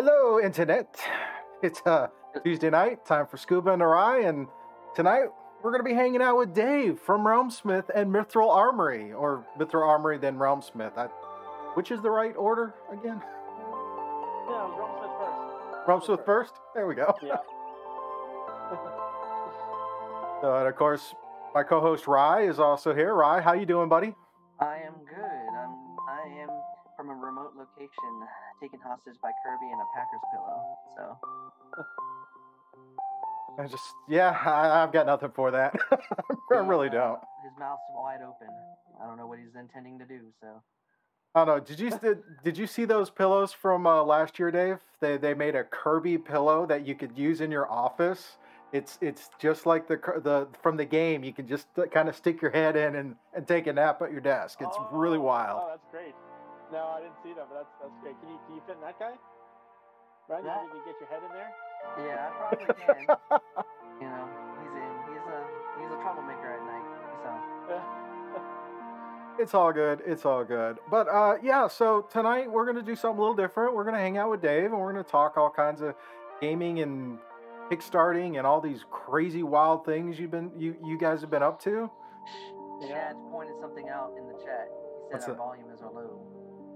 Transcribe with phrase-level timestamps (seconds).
[0.00, 0.96] Hello, Internet.
[1.60, 2.06] It's uh,
[2.44, 4.46] Tuesday night, time for Scuba and Arai, and
[4.94, 5.24] tonight
[5.60, 9.84] we're going to be hanging out with Dave from Realmsmith and Mithril Armory, or Mithril
[9.84, 10.96] Armory, then Realmsmith.
[10.96, 11.06] I,
[11.74, 13.20] which is the right order again?
[14.48, 15.88] Yeah, it first.
[15.88, 16.52] Realmsmith Realmsmith first?
[16.76, 17.12] There we go.
[17.20, 17.38] Yeah.
[20.40, 21.12] So, and of course,
[21.52, 23.12] my co-host Rye is also here.
[23.12, 24.14] Rye, how you doing, buddy?
[24.60, 25.18] I am good.
[25.18, 25.74] I'm
[26.08, 26.48] I am
[26.96, 28.22] from a remote location,
[28.60, 30.58] taken hostage by Kirby and a Packers pillow.
[30.96, 31.18] So
[33.58, 35.74] I just, yeah, I, I've got nothing for that.
[36.52, 37.18] I really don't.
[37.42, 38.48] his mouth's wide open.
[39.02, 40.20] I don't know what he's intending to do.
[40.40, 40.62] So
[41.34, 41.60] I don't know.
[41.60, 44.78] Did you did, did you see those pillows from uh, last year, Dave?
[45.00, 48.38] They they made a Kirby pillow that you could use in your office.
[48.72, 51.24] It's it's just like the the from the game.
[51.24, 54.12] You can just kind of stick your head in and, and take a nap at
[54.12, 54.58] your desk.
[54.60, 55.62] It's really Oh, wild.
[55.64, 56.07] Oh, that's great.
[56.72, 58.16] No, I didn't see that, but that's that's great.
[58.20, 59.14] Can you can you fit in that guy?
[60.28, 60.42] Right?
[60.44, 61.50] You That- think you can get your head in there?
[62.04, 62.98] yeah, I probably can.
[64.02, 64.24] you know,
[64.60, 64.92] he's in.
[65.08, 65.38] He's a
[65.80, 66.86] he's a troublemaker at night.
[67.24, 67.30] So
[69.42, 70.02] It's all good.
[70.04, 70.78] It's all good.
[70.90, 73.74] But uh, yeah, so tonight we're gonna do something a little different.
[73.74, 75.94] We're gonna hang out with Dave and we're gonna talk all kinds of
[76.40, 77.18] gaming and
[77.70, 81.60] kickstarting and all these crazy wild things you've been you you guys have been up
[81.62, 81.88] to.
[82.82, 82.88] Yeah.
[82.88, 84.68] Chad pointed something out in the chat.
[85.08, 85.42] He What's said our that?
[85.42, 86.20] volume is low.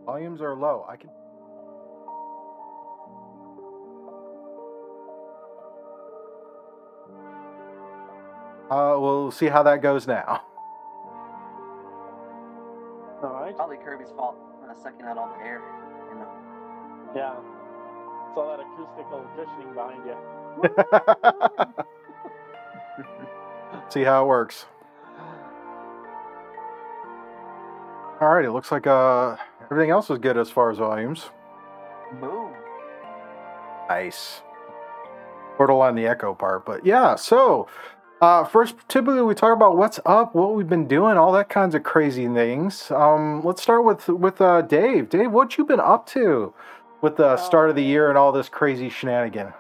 [0.05, 0.85] Volumes are low.
[0.89, 1.11] I can.
[8.71, 10.43] Uh, we'll see how that goes now.
[13.23, 13.55] All right.
[13.55, 14.37] Probably Kirby's fault,
[14.69, 15.61] uh, sucking out all the air.
[16.09, 16.27] You know.
[17.15, 17.35] Yeah.
[18.29, 20.17] It's all that acoustical cushioning behind you.
[23.91, 24.65] see how it works.
[28.21, 29.37] All right, it looks like uh,
[29.71, 31.31] everything else is good as far as volumes.
[32.21, 32.53] Boom.
[33.89, 34.43] Nice.
[35.57, 37.15] Portal on the echo part, but yeah.
[37.15, 37.69] So,
[38.21, 41.75] uh, first, typically we talk about what's up, what we've been doing, all that kinds
[41.75, 42.91] of crazy things.
[42.91, 45.11] Um, let's start with with uh, Dave.
[45.11, 46.55] Dave, what you been up to
[47.01, 49.53] with the start of the year and all this crazy shenanigan?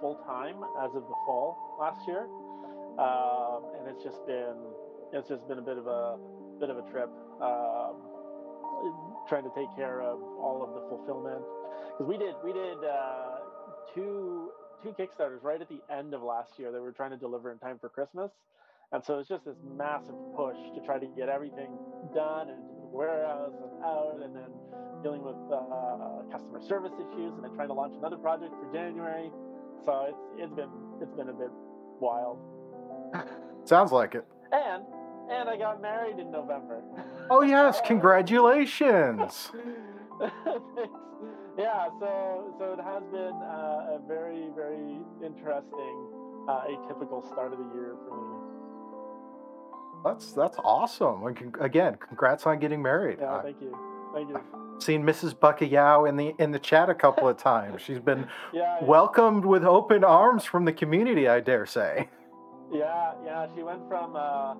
[0.00, 2.26] Full time as of the fall last year,
[2.98, 4.56] um, and it's just been
[5.12, 6.18] it's just been a bit of a
[6.60, 7.10] bit of a trip.
[7.40, 7.96] Um,
[9.28, 11.42] trying to take care of all of the fulfillment
[11.92, 13.38] because we did we did uh,
[13.94, 14.50] two
[14.82, 17.50] two kickstarters right at the end of last year that we were trying to deliver
[17.50, 18.30] in time for Christmas.
[18.92, 21.68] And so it's just this massive push to try to get everything
[22.14, 24.48] done and warehouse and out, and then
[25.02, 29.30] dealing with uh, customer service issues, and then trying to launch another project for January.
[29.86, 31.50] So it's it's been it's been a bit
[32.00, 32.38] wild.
[33.64, 34.24] Sounds like it.
[34.52, 34.84] And
[35.30, 36.82] and I got married in November.
[37.30, 39.52] Oh yes, congratulations.
[41.58, 45.96] Yeah, so so it has been uh, a very very interesting
[46.48, 48.38] uh, atypical start of the year for me.
[50.04, 51.26] That's that's awesome.
[51.60, 53.18] Again, congrats on getting married.
[53.20, 53.76] Yeah, thank you,
[54.14, 54.40] thank you.
[54.80, 55.34] seen Mrs.
[55.34, 57.82] Buckayao in the in the chat a couple of times.
[57.82, 62.08] She's been Yeah, welcomed with open arms from the community, I dare say.
[62.72, 63.46] yeah, yeah.
[63.54, 64.54] She went from uh,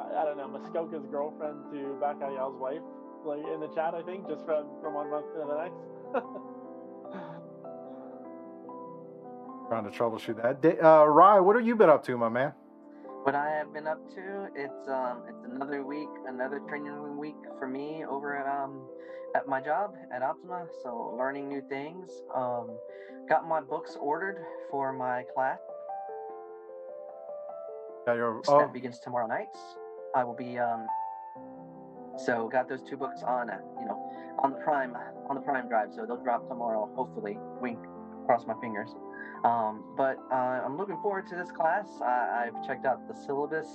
[0.00, 2.82] I, don't know Muskoka's girlfriend to Bakayao's wife,
[3.24, 3.94] like in the chat.
[3.94, 6.24] I think just from from one month to the next.
[9.68, 10.82] Trying to troubleshoot that.
[10.84, 12.52] Uh, Rye, what have you been up to, my man?
[13.22, 17.68] What I have been up to, it's um, it's another week, another training week for
[17.68, 18.88] me over at um,
[19.36, 20.66] at my job at Optima.
[20.82, 22.10] So learning new things.
[22.34, 22.70] Um,
[23.28, 25.58] got my books ordered for my class
[28.06, 29.54] Yeah, your, that oh, begins tomorrow night.
[30.16, 30.86] I will be um,
[32.16, 34.00] so got those two books on uh, you know
[34.42, 34.94] on the Prime
[35.28, 35.90] on the Prime drive.
[35.94, 37.38] So they'll drop tomorrow, hopefully.
[37.60, 37.78] Wink,
[38.24, 38.88] cross my fingers.
[39.44, 40.34] Um, but uh,
[40.64, 41.86] I'm looking forward to this class.
[42.02, 43.66] I, I've checked out the syllabus.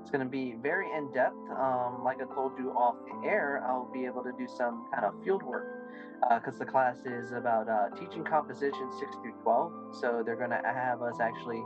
[0.00, 1.36] It's going to be very in depth.
[1.58, 5.14] Um, like I told you off air, I'll be able to do some kind of
[5.24, 5.90] field work
[6.30, 9.72] because the class is about uh, teaching composition 6 through 12.
[10.00, 11.62] So they're going to have us actually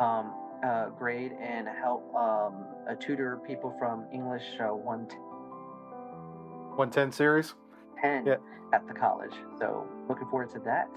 [0.00, 0.34] um,
[0.64, 5.18] uh, grade and help um, uh, tutor people from English uh, 110
[6.76, 7.54] 110 series?
[8.26, 8.36] Yeah.
[8.72, 9.32] at the college.
[9.58, 10.90] So looking forward to that.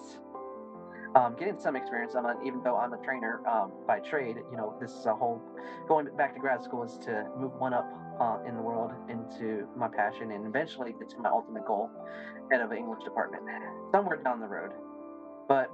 [1.15, 2.13] Um, getting some experience.
[2.15, 5.15] I'm a, even though I'm a trainer um, by trade, you know, this is a
[5.15, 5.41] whole
[5.87, 7.87] going back to grad school is to move one up
[8.21, 11.89] uh, in the world into my passion and eventually get to my ultimate goal,
[12.51, 13.43] head of English department,
[13.91, 14.71] somewhere down the road.
[15.47, 15.71] But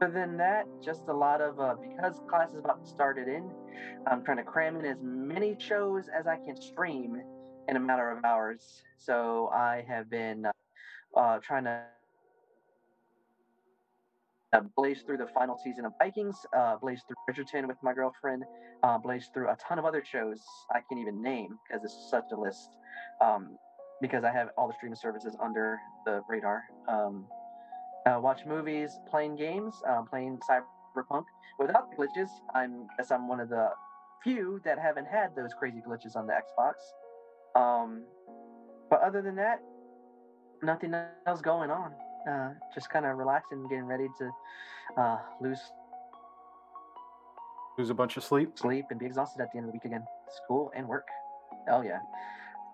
[0.00, 3.26] Other than that, just a lot of uh, because class is about to start it
[3.26, 3.50] in.
[4.06, 7.20] I'm trying to cram in as many shows as I can stream
[7.68, 8.84] in a matter of hours.
[8.96, 10.46] So I have been
[11.16, 11.82] uh, trying to
[14.52, 18.44] uh, blaze through the final season of Vikings, uh, blaze through Bridgerton with my girlfriend,
[18.82, 20.40] uh, blaze through a ton of other shows
[20.70, 22.70] I can't even name because it's such a list.
[23.20, 23.58] Um,
[24.00, 26.62] because I have all the streaming services under the radar.
[26.88, 27.26] Um,
[28.06, 31.24] uh, watch movies, playing games, uh, playing Cyberpunk
[31.58, 32.28] without the glitches.
[32.54, 33.70] I'm guess I'm one of the
[34.22, 36.74] few that haven't had those crazy glitches on the Xbox.
[37.60, 38.04] Um,
[38.90, 39.60] but other than that,
[40.62, 40.94] nothing
[41.26, 41.92] else going on.
[42.28, 44.30] Uh, just kind of relaxing, and getting ready to
[45.00, 45.60] uh, lose
[47.78, 48.58] Lose a bunch of sleep.
[48.58, 50.04] sleep and be exhausted at the end of the week again.
[50.44, 51.06] School and work.
[51.70, 52.00] Oh yeah,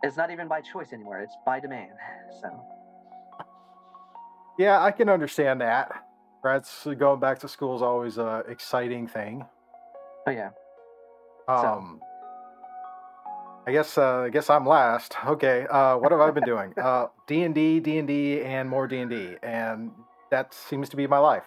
[0.03, 1.21] it's not even by choice anymore.
[1.21, 1.91] It's by demand.
[2.41, 2.49] So
[4.59, 5.93] Yeah, I can understand that.
[6.43, 9.45] That's going back to school is always a exciting thing.
[10.27, 10.51] oh yeah.
[11.49, 12.01] Um,
[13.67, 15.15] I guess uh, I guess I'm last.
[15.27, 16.75] Okay, uh, what have I been doing?
[16.85, 19.91] Uh, D and D, D and D, and more D and D, and
[20.31, 21.45] that seems to be my life.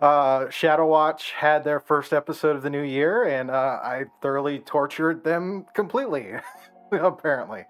[0.00, 4.58] Uh, Shadow Watch had their first episode of the new year, and uh, I thoroughly
[4.58, 6.32] tortured them completely.
[6.92, 7.64] apparently,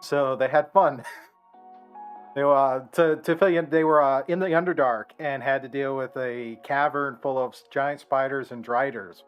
[0.00, 1.04] so they had fun.
[2.34, 5.62] They uh, to to fill you in, they were uh, in the Underdark and had
[5.62, 9.24] to deal with a cavern full of giant spiders and driders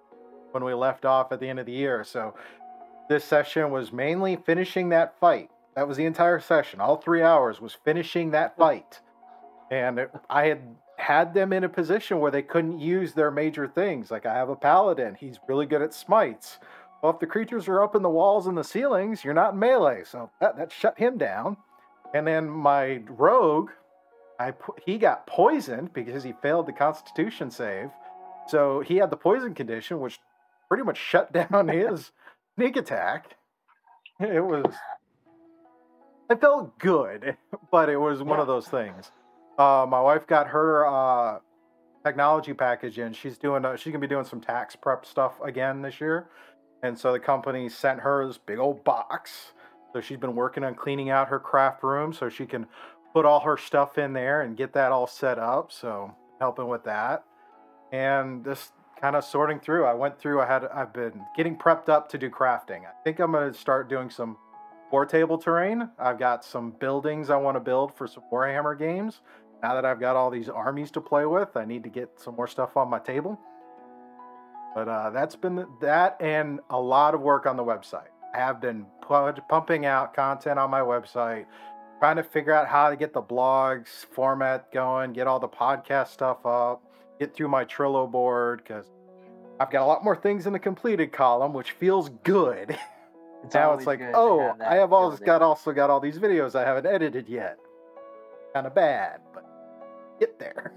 [0.53, 2.05] when we left off at the end of the year.
[2.05, 2.35] So
[3.09, 5.51] this session was mainly finishing that fight.
[5.75, 6.81] That was the entire session.
[6.81, 9.01] All three hours was finishing that fight.
[9.71, 13.67] And it, I had had them in a position where they couldn't use their major
[13.67, 14.11] things.
[14.11, 16.59] Like I have a paladin, he's really good at smites.
[17.03, 19.59] Well, if the creatures are up in the walls and the ceilings, you're not in
[19.59, 20.05] melee.
[20.05, 21.57] So that, that shut him down.
[22.15, 23.71] And then my rogue,
[24.39, 24.53] I
[24.85, 27.91] he got poisoned because he failed the Constitution save.
[28.47, 30.21] So he had the poison condition, which
[30.69, 32.13] pretty much shut down his
[32.57, 33.37] sneak attack.
[34.21, 34.75] It was.
[36.31, 37.37] It felt good,
[37.71, 39.11] but it was one of those things.
[39.59, 41.39] Uh, my wife got her uh,
[42.05, 43.13] technology package in.
[43.13, 43.65] She's doing.
[43.65, 46.29] Uh, she's gonna be doing some tax prep stuff again this year,
[46.83, 49.53] and so the company sent her this big old box.
[49.93, 52.67] So she's been working on cleaning out her craft room so she can
[53.13, 55.71] put all her stuff in there and get that all set up.
[55.71, 57.25] So helping with that,
[57.93, 58.73] and just
[59.03, 59.85] kind of sorting through.
[59.85, 60.41] I went through.
[60.41, 60.65] I had.
[60.67, 62.87] I've been getting prepped up to do crafting.
[62.87, 64.39] I think I'm gonna start doing some
[64.91, 65.91] war table terrain.
[65.99, 69.21] I've got some buildings I want to build for some Warhammer games.
[69.63, 72.37] Now that I've got all these armies to play with, I need to get some
[72.37, 73.39] more stuff on my table.
[74.75, 78.09] But uh, that's been that and a lot of work on the website.
[78.35, 81.47] I have been pu- pumping out content on my website,
[81.99, 86.09] trying to figure out how to get the blogs format going, get all the podcast
[86.09, 86.83] stuff up,
[87.23, 88.87] get through my Trello board because
[89.61, 92.77] I've got a lot more things in the completed column, which feels good.
[93.45, 96.55] It's now it's like, oh, have I have all got also got all these videos
[96.55, 97.59] I haven't edited yet.
[98.55, 99.45] Kind of bad, but
[100.21, 100.73] get there.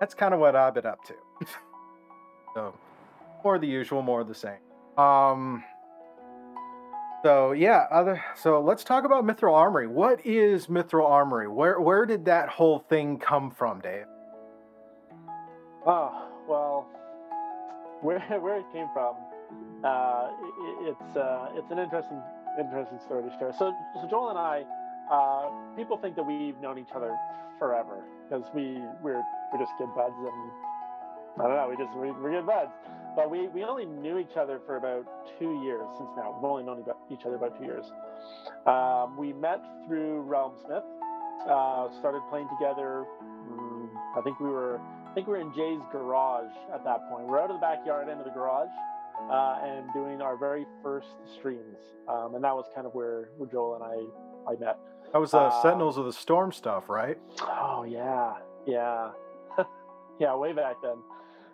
[0.00, 1.14] That's kind of what I've been up to.
[2.54, 2.74] so,
[3.44, 4.56] more the usual, more the same.
[4.96, 5.62] Um.
[7.26, 8.22] So yeah, other.
[8.36, 9.88] So let's talk about Mithril Armory.
[9.88, 11.48] What is Mithril Armory?
[11.48, 14.04] Where where did that whole thing come from, Dave?
[15.84, 16.86] Oh well,
[18.00, 19.16] where where it came from,
[19.82, 22.22] uh, i i- it's uh, it's an interesting
[22.60, 23.52] interesting story to share.
[23.58, 24.62] So so Joel and I,
[25.10, 27.12] uh, people think that we've known each other
[27.58, 32.12] forever because we we're we're just good buds and I don't know we just we,
[32.12, 32.70] we're good buds.
[33.16, 35.06] But we, we only knew each other for about
[35.38, 36.34] two years since now.
[36.36, 37.86] We've only known about each other about two years.
[38.66, 40.84] Um, we met through Realm Smith.
[41.48, 43.04] Uh, started playing together.
[43.50, 47.26] mm, I think we were I think we were in Jay's garage at that point.
[47.26, 48.68] We're out of the backyard into the garage
[49.30, 51.06] uh, and doing our very first
[51.38, 51.78] streams.
[52.08, 54.78] Um, and that was kind of where, where Joel and I, I met.
[55.12, 57.16] That was Uh, Sentinels of the Storm stuff, right?
[57.40, 58.34] Oh, yeah.
[58.66, 59.12] Yeah.
[60.18, 60.96] yeah, way back then.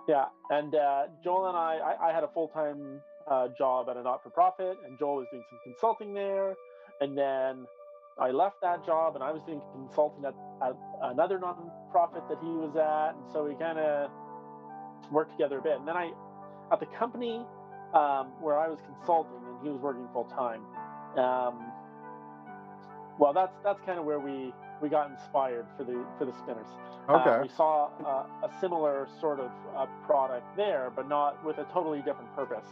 [0.09, 0.27] Yeah.
[0.51, 4.03] And uh, Joel and I, I, I had a full time uh, job at a
[4.03, 6.55] not for profit, and Joel was doing some consulting there.
[7.01, 7.67] And then
[8.19, 12.49] I left that job and I was doing consulting at, at another nonprofit that he
[12.49, 13.17] was at.
[13.17, 14.11] And so we kind of
[15.11, 15.79] worked together a bit.
[15.79, 16.13] And then I,
[16.73, 17.45] at the company
[17.95, 20.63] um, where I was consulting and he was working full time,
[21.19, 21.73] um,
[23.19, 24.53] well, that's that's kind of where we
[24.83, 26.67] we got inspired for the for the spinners.
[27.09, 31.65] Uh, we saw uh, a similar sort of uh, product there, but not with a
[31.73, 32.67] totally different purpose.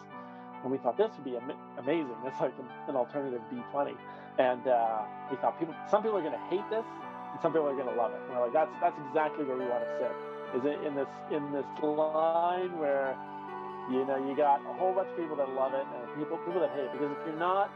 [0.62, 2.14] And we thought this would be am- amazing.
[2.26, 3.96] It's like an, an alternative D20.
[4.38, 6.84] And uh, we thought people, some people are going to hate this,
[7.32, 8.20] and some people are gonna love it.
[8.26, 10.12] And we're like, that's that's exactly where we want to sit.
[10.58, 13.16] Is it in this in this line where
[13.90, 16.60] you know you got a whole bunch of people that love it and people people
[16.60, 16.92] that hate it.
[16.92, 17.70] Because if you're not,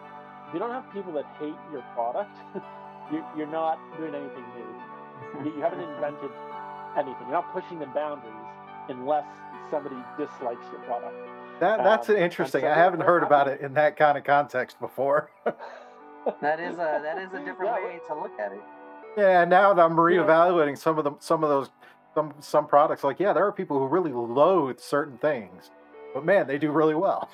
[0.49, 2.35] if you don't have people that hate your product,
[3.37, 5.44] you're not doing anything new.
[5.50, 6.30] You, you haven't invented
[6.96, 7.23] anything.
[7.23, 8.32] You're not pushing the boundaries
[8.88, 9.26] unless
[9.70, 11.14] somebody dislikes your product.
[11.61, 12.62] That that's Um, interesting.
[12.62, 15.30] so I haven't heard about it in that kind of context before.
[16.40, 17.84] That is a that is a different Yeah.
[17.84, 18.61] way to look at it.
[19.14, 20.23] yeah, now that I'm Yeah.
[20.23, 21.70] reevaluating some of the some of those
[22.14, 25.70] some some products, like yeah, there are people who really loathe certain things,
[26.14, 27.28] but man, they do really well.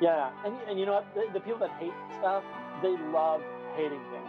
[0.00, 1.14] Yeah, and, and you know what?
[1.14, 2.42] The, the people that hate stuff,
[2.80, 3.42] they love
[3.76, 4.27] hating things.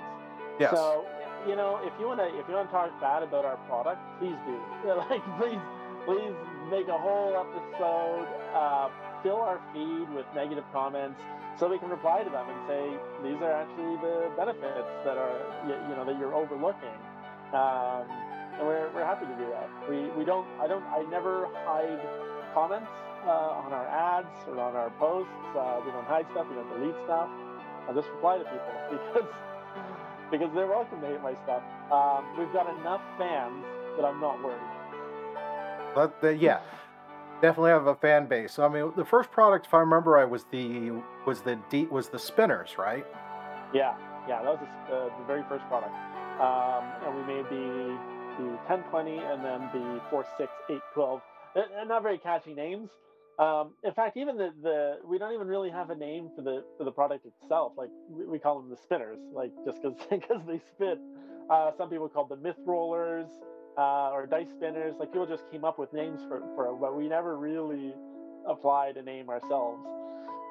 [0.60, 0.72] Yes.
[0.72, 1.06] So
[1.48, 4.60] you know, if you wanna if you wanna talk bad about our product, please do.
[5.10, 5.60] Like please
[6.06, 6.36] please
[6.70, 8.90] make a whole episode, uh,
[9.24, 11.20] fill our feed with negative comments,
[11.58, 12.84] so we can reply to them and say
[13.24, 16.98] these are actually the benefits that are you, you know that you're overlooking.
[17.54, 18.06] Um,
[18.60, 19.70] and we're, we're happy to do that.
[19.90, 22.04] We we don't I don't I never hide
[22.54, 22.92] comments
[23.26, 25.32] uh, on our ads or on our posts.
[25.56, 26.48] Uh, we don't hide stuff.
[26.50, 27.30] We don't delete stuff.
[27.88, 29.28] I just reply to people because
[30.32, 31.64] because they're welcome to hate my stuff.
[31.92, 33.66] Um, we've got enough fans
[33.98, 34.60] that I'm not worried.
[35.96, 36.62] But the, yeah,
[37.42, 38.60] definitely have a fan base.
[38.60, 42.10] I mean, the first product, if I remember right, was the was the D, was
[42.10, 43.06] the spinners, right?
[43.74, 43.96] Yeah,
[44.28, 45.94] yeah, that was the, uh, the very first product.
[46.40, 47.98] Um, and we made the
[48.38, 51.22] the 1020 and then the 46, 8, 12.
[51.56, 52.90] They're they're not very catchy names.
[53.40, 56.64] Um, in fact, even the, the we don't even really have a name for the
[56.78, 57.72] for the product itself.
[57.78, 60.98] Like we, we call them the spinners, like just because because they spin.
[61.50, 63.28] Uh, some people call them myth rollers
[63.78, 64.96] uh, or dice spinners.
[65.00, 67.94] Like people just came up with names for for it, but we never really
[68.46, 69.88] applied a name ourselves.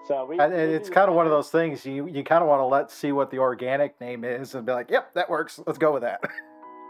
[0.06, 0.38] So we.
[0.38, 2.90] And it's kind of one of those things you you kind of want to let
[2.90, 5.60] see what the organic name is and be like, yep, that works.
[5.66, 6.22] Let's go with that.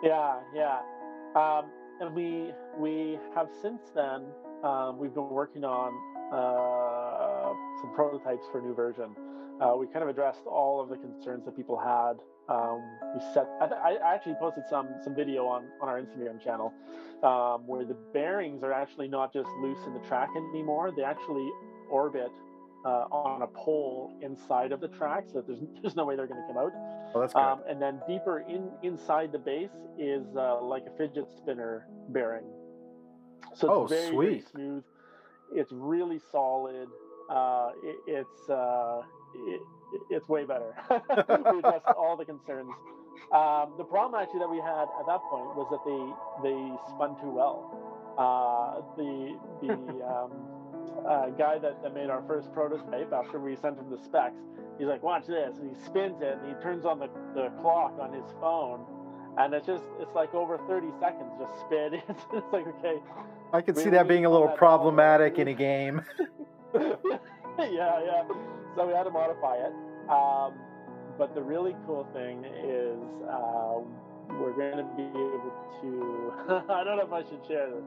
[0.00, 0.78] Yeah, yeah.
[1.34, 1.64] Um,
[2.00, 4.26] and we we have since then
[4.64, 5.92] um, we've been working on
[6.32, 9.14] uh, some prototypes for a new version.
[9.60, 12.14] Uh, we kind of addressed all of the concerns that people had.
[12.48, 12.82] Um,
[13.14, 13.46] we set.
[13.60, 16.72] I, th- I actually posted some some video on on our Instagram channel
[17.22, 20.92] um, where the bearings are actually not just loose in the track anymore.
[20.96, 21.50] They actually
[21.90, 22.30] orbit
[22.84, 26.26] uh, on a pole inside of the track, so that there's there's no way they're
[26.26, 26.72] going to come out.
[27.12, 27.40] well, that's good.
[27.40, 32.44] Um, and then deeper in inside the base is uh, like a fidget spinner bearing.
[33.54, 34.48] So it's Oh, very, very sweet.
[34.50, 34.84] smooth.
[35.52, 36.88] It's really solid.
[37.30, 39.02] Uh, it, it's uh,
[39.34, 39.60] it,
[40.10, 40.74] it's way better.
[40.90, 42.70] we addressed all the concerns.
[43.32, 47.18] Um, the problem actually that we had at that point was that they they spun
[47.20, 47.74] too well.
[48.16, 49.72] Uh, the the
[50.06, 50.32] um,
[51.06, 54.40] uh, guy that, that made our first prototype after we sent him the specs
[54.78, 57.98] he's like, watch this, and he spins it, and he turns on the, the clock
[58.00, 58.86] on his phone,
[59.36, 61.94] and it's just, it's like over 30 seconds just spin.
[62.08, 62.96] It's, it's like, okay,
[63.52, 66.02] I could we see that being a little problematic in a game.
[66.74, 67.18] yeah,
[67.58, 68.22] yeah.
[68.76, 69.72] So we had to modify it.
[70.10, 70.54] Um,
[71.16, 73.80] but the really cool thing is uh,
[74.38, 77.84] we're going to be able to, I don't know if I should share this.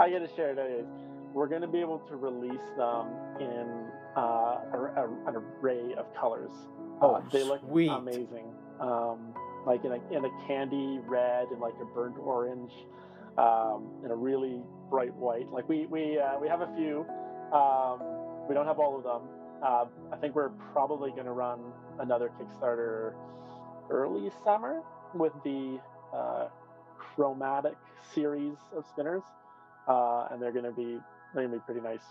[0.00, 0.86] I got to share it anyways.
[1.32, 3.06] We're going to be able to release them
[3.40, 6.50] in uh, a, a, an array of colors.
[7.00, 7.88] Oh, Uh, they look sweet.
[7.88, 8.52] amazing.
[8.80, 9.32] Um,
[9.66, 12.72] like in a, in a candy red and like a burnt orange,
[13.38, 15.50] um, and a really bright white.
[15.50, 17.06] Like we we uh, we have a few.
[17.52, 18.00] Um,
[18.48, 19.22] we don't have all of them.
[19.62, 21.60] Uh, I think we're probably going to run
[22.00, 23.14] another Kickstarter
[23.90, 24.82] early summer
[25.14, 25.78] with the
[26.12, 26.48] uh,
[26.98, 27.76] chromatic
[28.14, 29.22] series of spinners,
[29.86, 30.98] uh, and they're going to be
[31.34, 32.04] they're going to be pretty nice.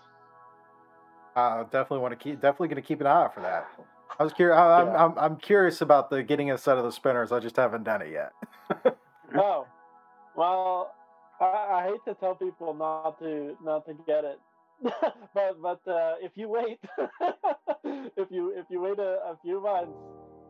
[1.35, 3.67] Uh, definitely want to keep definitely going to keep an eye out for that.
[4.19, 4.57] I was curious.
[4.57, 5.05] I'm, Yeah.
[5.05, 7.31] I'm I'm curious about the getting a set of the spinners.
[7.31, 8.33] I just haven't done it yet.
[9.35, 9.67] oh,
[10.35, 10.93] well,
[11.39, 14.39] I, I hate to tell people not to not to get it,
[15.33, 16.79] but but uh, if you wait,
[17.83, 19.97] if you if you wait a, a few months,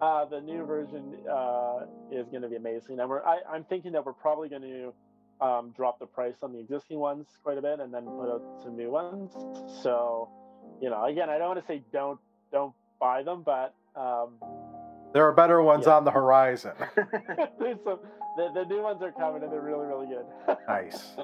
[0.01, 2.99] uh, the new version uh, is going to be amazing.
[2.99, 6.53] And we're I, I'm thinking that we're probably going to um, drop the price on
[6.53, 9.31] the existing ones quite a bit, and then put out some new ones.
[9.81, 10.29] So,
[10.81, 12.19] you know, again, I don't want to say don't
[12.51, 14.35] don't buy them, but um,
[15.13, 15.97] There are better ones Yeah.
[15.97, 16.71] on the horizon.
[17.59, 17.99] there's some
[18.37, 20.25] the, the new ones are coming, and they're really really good.
[20.67, 21.15] nice.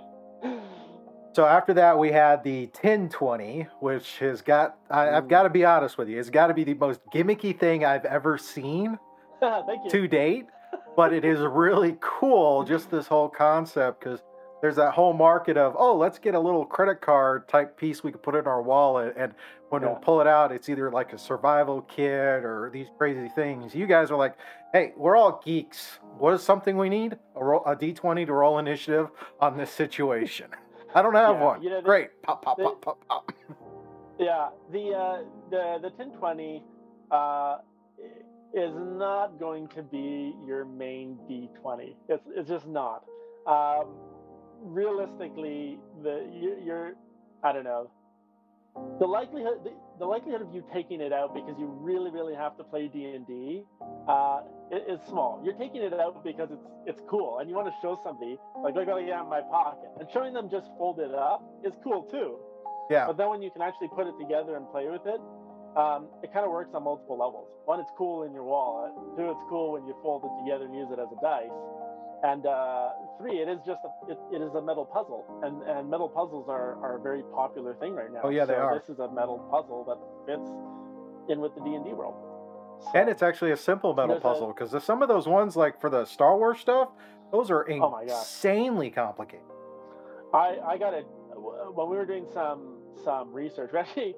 [1.33, 5.63] So after that, we had the 1020, which has got, I, I've got to be
[5.65, 8.97] honest with you, it's got to be the most gimmicky thing I've ever seen
[9.39, 9.89] Thank you.
[9.91, 10.47] to date.
[10.95, 14.23] But it is really cool, just this whole concept, because
[14.61, 18.11] there's that whole market of oh let's get a little credit card type piece we
[18.11, 19.33] could put in our wallet and
[19.69, 19.93] when Yeah.
[19.93, 23.75] we pull it out it's either like a survival kit or these crazy things.
[23.75, 24.35] You guys are like
[24.73, 25.99] hey we're all geeks.
[26.17, 27.17] What is something we need?
[27.35, 29.09] A, roll, a d20 to roll initiative
[29.39, 30.47] on this situation.
[30.95, 31.61] I don't have Yeah, one.
[31.61, 32.21] you know, the- great.
[32.23, 33.31] Pop pop the- pop pop pop.
[34.19, 35.17] Yeah, the uh,
[35.51, 36.63] the the 1020
[37.11, 37.57] uh,
[38.53, 41.93] is not going to be your main D20.
[42.09, 43.03] It's it's just not.
[43.45, 43.85] Um,
[44.61, 46.93] realistically, the you, you're
[47.43, 47.89] I don't know.
[48.99, 52.57] The likelihood the, the likelihood of you taking it out because you really really have
[52.57, 53.63] to play D and D
[54.07, 55.41] uh, is small.
[55.43, 58.75] You're taking it out because it's it's cool and you want to show somebody like
[58.75, 62.03] look what I got in my pocket and showing them just folded up is cool
[62.03, 62.37] too.
[62.89, 65.21] yeah But then when you can actually put it together and play with it,
[65.75, 67.49] um, it kind of works on multiple levels.
[67.65, 68.93] One, it's cool in your wallet.
[69.17, 71.53] Two, it's cool when you fold it together and use it as a dice.
[72.23, 75.87] And uh, three, it is just a, it, it is a metal puzzle, and and
[75.89, 78.21] metal puzzles are, are a very popular thing right now.
[78.23, 78.79] Oh, yeah, they So are.
[78.79, 80.49] This is a metal puzzle that fits
[81.29, 82.15] in with the D and D world.
[82.79, 85.89] So- and it's actually a simple metal puzzle because some of those ones like for
[85.89, 86.89] the star wars stuff
[87.31, 89.43] those are Oh insanely complicated
[90.31, 93.71] I I got it when we were doing some some research.
[93.73, 94.15] We actually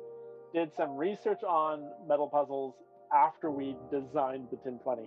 [0.54, 2.76] did some research on metal puzzles
[3.14, 5.04] after we designed the 1020.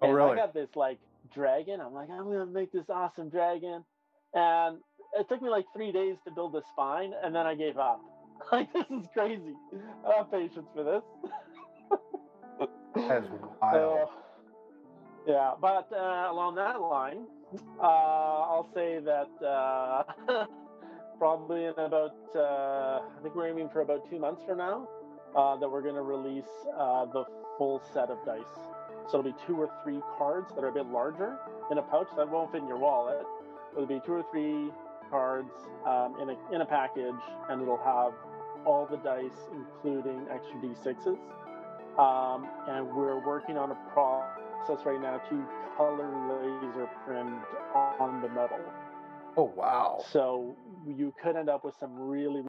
[0.00, 0.32] Oh, and really?
[0.32, 0.98] I got this like
[1.34, 1.80] dragon.
[1.80, 3.84] I'm like, I'm gonna make this awesome dragon,
[4.34, 4.78] and
[5.18, 8.00] it took me like three days to build the spine, and then I gave up.
[8.52, 9.54] Like this is crazy.
[10.04, 11.02] I don't have patience for this.
[12.94, 13.26] That's
[13.60, 13.72] wild.
[13.72, 14.10] So,
[15.26, 17.26] yeah, but uh, along that line,
[17.80, 20.04] uh, I'll say that uh,
[21.18, 24.88] probably in about, uh, I think we're aiming for about two months from now,
[25.36, 27.24] uh, that we're going to release uh, the
[27.58, 28.44] full set of dice.
[29.10, 31.38] So it'll be two or three cards that are a bit larger
[31.70, 33.24] in a pouch that won't fit in your wallet.
[33.72, 34.70] It'll be two or three
[35.10, 35.50] cards
[35.86, 37.14] um, in a in a package,
[37.48, 38.12] and it'll have
[38.66, 41.18] all the dice, including extra d6s.
[41.98, 45.44] Um, and we're working on a process right now to
[45.76, 47.30] color laser print
[47.74, 48.60] on the metal.
[49.36, 52.42] oh wow So you could end up with some really.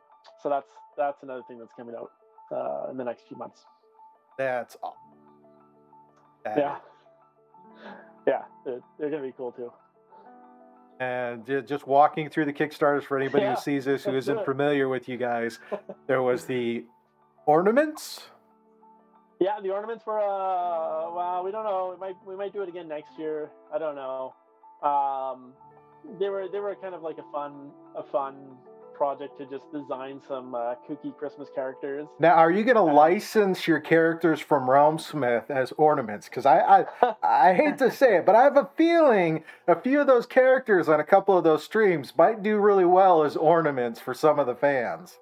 [0.44, 2.12] So that's that's another thing that's coming out
[2.52, 3.66] uh, in the next few months.
[4.38, 5.09] that's awesome.
[6.58, 6.78] Yeah,
[8.28, 9.72] yeah, they're, they're gonna be cool too.
[11.00, 14.90] And just walking through the Kickstarters for anybody Yeah, who sees this who isn't familiar
[14.90, 15.60] with you guys,
[16.08, 16.84] there was the
[17.46, 18.28] ornaments.
[19.40, 20.20] Yeah, the ornaments were.
[20.20, 21.96] Uh, well, we don't know.
[21.96, 23.50] We might we might do it again next year.
[23.74, 24.36] I don't know.
[24.84, 25.54] Um,
[26.20, 28.58] they were they were kind of like a fun a fun
[29.00, 32.06] project to just design some uh, kooky Christmas characters.
[32.20, 36.28] Now, are you going to Uh, license your characters from Realmsmith as ornaments?
[36.28, 36.60] Because I,
[37.02, 40.26] I, I hate to say it, but I have a feeling a few of those
[40.26, 44.38] characters on a couple of those streams might do really well as ornaments for some
[44.38, 45.18] of the fans.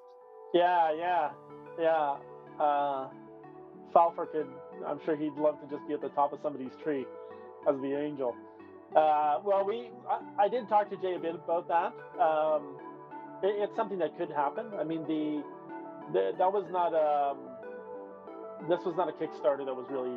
[0.55, 1.29] Yeah, yeah,
[1.79, 2.15] yeah.
[2.59, 3.09] Uh,
[3.93, 4.47] Falfer could.
[4.87, 7.05] I'm sure he'd love to just be at the top of somebody's tree
[7.69, 8.35] as the angel.
[8.95, 9.91] Uh, well, we.
[10.09, 11.93] I, I did talk to Jay a bit about that.
[12.19, 12.63] Um,
[13.43, 14.67] it, it's something that could happen.
[14.79, 15.43] I mean, the,
[16.13, 17.37] the that was not um,
[18.69, 20.11] this was not a Kickstarter that was really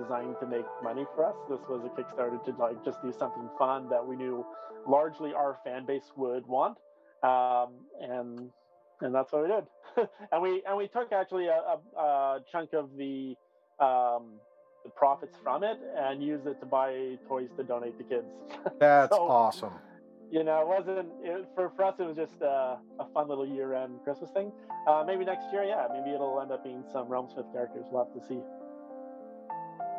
[0.00, 1.34] designed to make money for us.
[1.48, 4.44] This was a Kickstarter to like just do something fun that we knew
[4.86, 6.78] largely our fan base would want,
[7.22, 8.50] um, and
[9.00, 10.08] and that's what we did.
[10.32, 11.60] and we and we took actually a,
[11.96, 13.34] a, a chunk of the
[13.80, 14.34] um,
[14.84, 18.26] the profits from it and used it to buy toys to donate to kids.
[18.78, 19.72] That's So- awesome.
[20.30, 21.94] You know, it wasn't it, for for us.
[21.98, 24.52] It was just uh, a fun little year-end Christmas thing.
[24.86, 27.84] Uh, maybe next year, yeah, maybe it'll end up being some Realmsmith characters.
[27.90, 28.38] We'll have to see.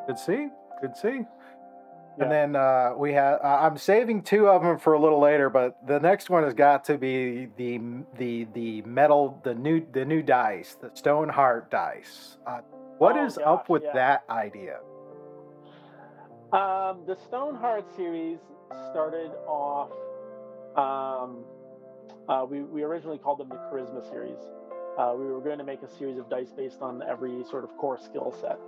[0.08, 0.48] Good see.
[0.82, 1.26] Good see.
[2.18, 2.24] Yeah.
[2.24, 3.40] And then uh, we have.
[3.44, 6.54] Uh, I'm saving two of them for a little later, but the next one has
[6.54, 7.82] got to be the
[8.18, 12.38] the the metal, the new the new dice, the Stoneheart dice.
[12.48, 12.60] Uh,
[12.98, 13.94] what Oh, is up with yeah.
[13.94, 14.78] that idea?
[16.54, 18.40] Um, the Stoneheart series
[18.92, 19.90] started off.
[20.76, 21.44] Um,
[22.30, 24.40] uh, we, we originally called them the Charisma series.
[24.98, 27.76] Uh, we were going to make a series of dice based on every sort of
[27.78, 28.60] core skill set.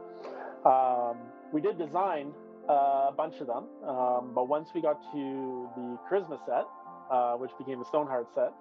[0.66, 1.18] Um,
[1.52, 2.34] we did design
[2.70, 6.66] uh, a bunch of them, um, but once we got to the Charisma set,
[7.12, 8.54] uh, which became the Stoneheart set,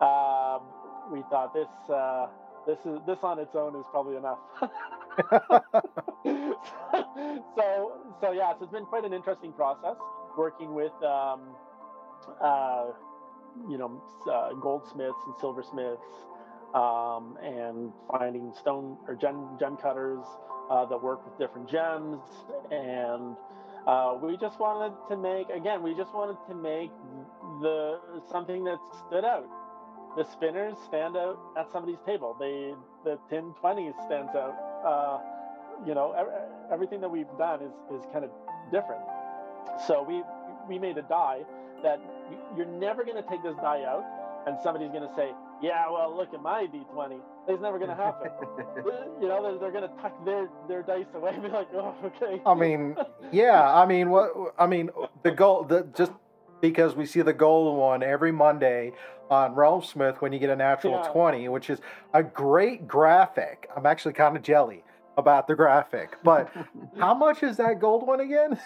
[0.00, 0.62] um,
[1.10, 2.26] we thought this uh,
[2.66, 4.38] this is this on its own is probably enough.
[7.56, 9.96] so so yeah, so it's been quite an interesting process
[10.36, 11.40] working with um,
[12.40, 12.86] uh,
[13.68, 16.02] you know uh, goldsmiths and silversmiths
[16.74, 20.24] um, and finding stone or gem gem cutters
[20.70, 22.20] uh, that work with different gems
[22.70, 23.36] and
[23.86, 26.90] uh, we just wanted to make again we just wanted to make
[27.62, 27.98] the
[28.30, 29.46] something that stood out.
[30.16, 32.36] The spinners stand out at somebody's table.
[32.38, 34.54] They the tin twenties stands out.
[34.84, 35.18] Uh,
[35.86, 36.14] you know,
[36.72, 38.30] everything that we've done is is kind of
[38.72, 39.02] different.
[39.86, 40.22] So we
[40.68, 41.42] we made a die
[41.82, 42.00] that
[42.56, 44.04] you're never going to take this die out,
[44.46, 45.30] and somebody's going to say,
[45.62, 48.30] "Yeah, well, look at my d20." It's never going to happen.
[49.20, 51.94] you know, they're, they're going to tuck their their dice away and be like, "Oh,
[52.04, 52.96] okay." I mean,
[53.32, 53.72] yeah.
[53.74, 54.32] I mean, what?
[54.58, 54.90] I mean,
[55.22, 55.64] the goal.
[55.64, 56.12] The just
[56.60, 58.92] because we see the golden one every Monday
[59.30, 61.10] on Realmsmith when you get a natural yeah.
[61.12, 61.80] 20, which is
[62.14, 63.68] a great graphic.
[63.76, 64.82] I'm actually kind of jelly
[65.16, 66.16] about the graphic.
[66.22, 66.50] But
[66.98, 68.58] how much is that gold one again?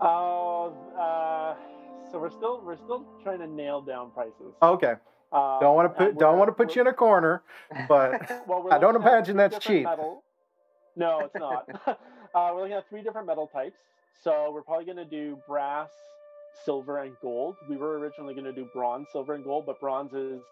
[0.00, 1.54] Oh, uh,
[2.10, 4.54] so we're still we're still trying to nail down prices.
[4.62, 4.94] Okay.
[5.30, 7.42] Um, don't want to put don't want to put you in a corner,
[7.88, 9.84] but well, I don't imagine that's cheap.
[9.84, 10.22] Metal.
[10.96, 11.68] No, it's not.
[11.86, 13.78] uh, we're looking at three different metal types.
[14.22, 15.90] So we're probably going to do brass,
[16.64, 17.56] silver, and gold.
[17.68, 20.42] We were originally going to do bronze, silver, and gold, but bronze is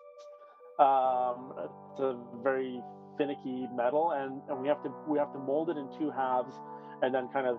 [0.79, 2.81] um, it's a very
[3.19, 6.55] finicky metal, and, and we have to we have to mold it in two halves
[7.03, 7.59] and then kind of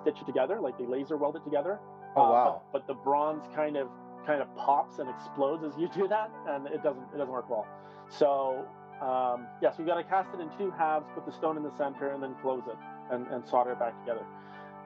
[0.00, 1.78] stitch it together, like they laser weld it together.
[2.16, 2.62] Oh uh, wow!
[2.72, 3.88] But, but, the bronze kind of
[4.26, 7.48] kind of pops and explodes as you do that, and it doesn't it doesn't work
[7.48, 7.66] well.
[8.08, 8.66] So
[9.00, 11.76] um, yes, we've got to cast it in two halves, put the stone in the
[11.76, 12.76] center, and then close it
[13.10, 14.24] and, and solder it back together.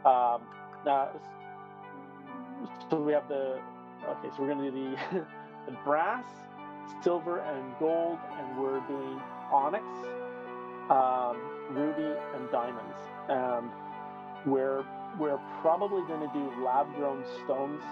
[0.04, 0.42] Um,
[0.84, 1.10] now,
[2.90, 3.60] so we have the
[4.08, 4.28] okay.
[4.36, 5.26] So we're going to do the
[5.66, 6.26] the brass,
[7.02, 9.84] silver, and gold, and we're doing onyx,
[10.90, 12.98] um, ruby, and diamonds.
[13.28, 13.70] And
[14.44, 14.84] we're
[15.18, 17.82] we're probably going to do lab grown stones,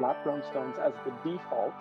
[0.00, 1.74] lab grown stones as the default,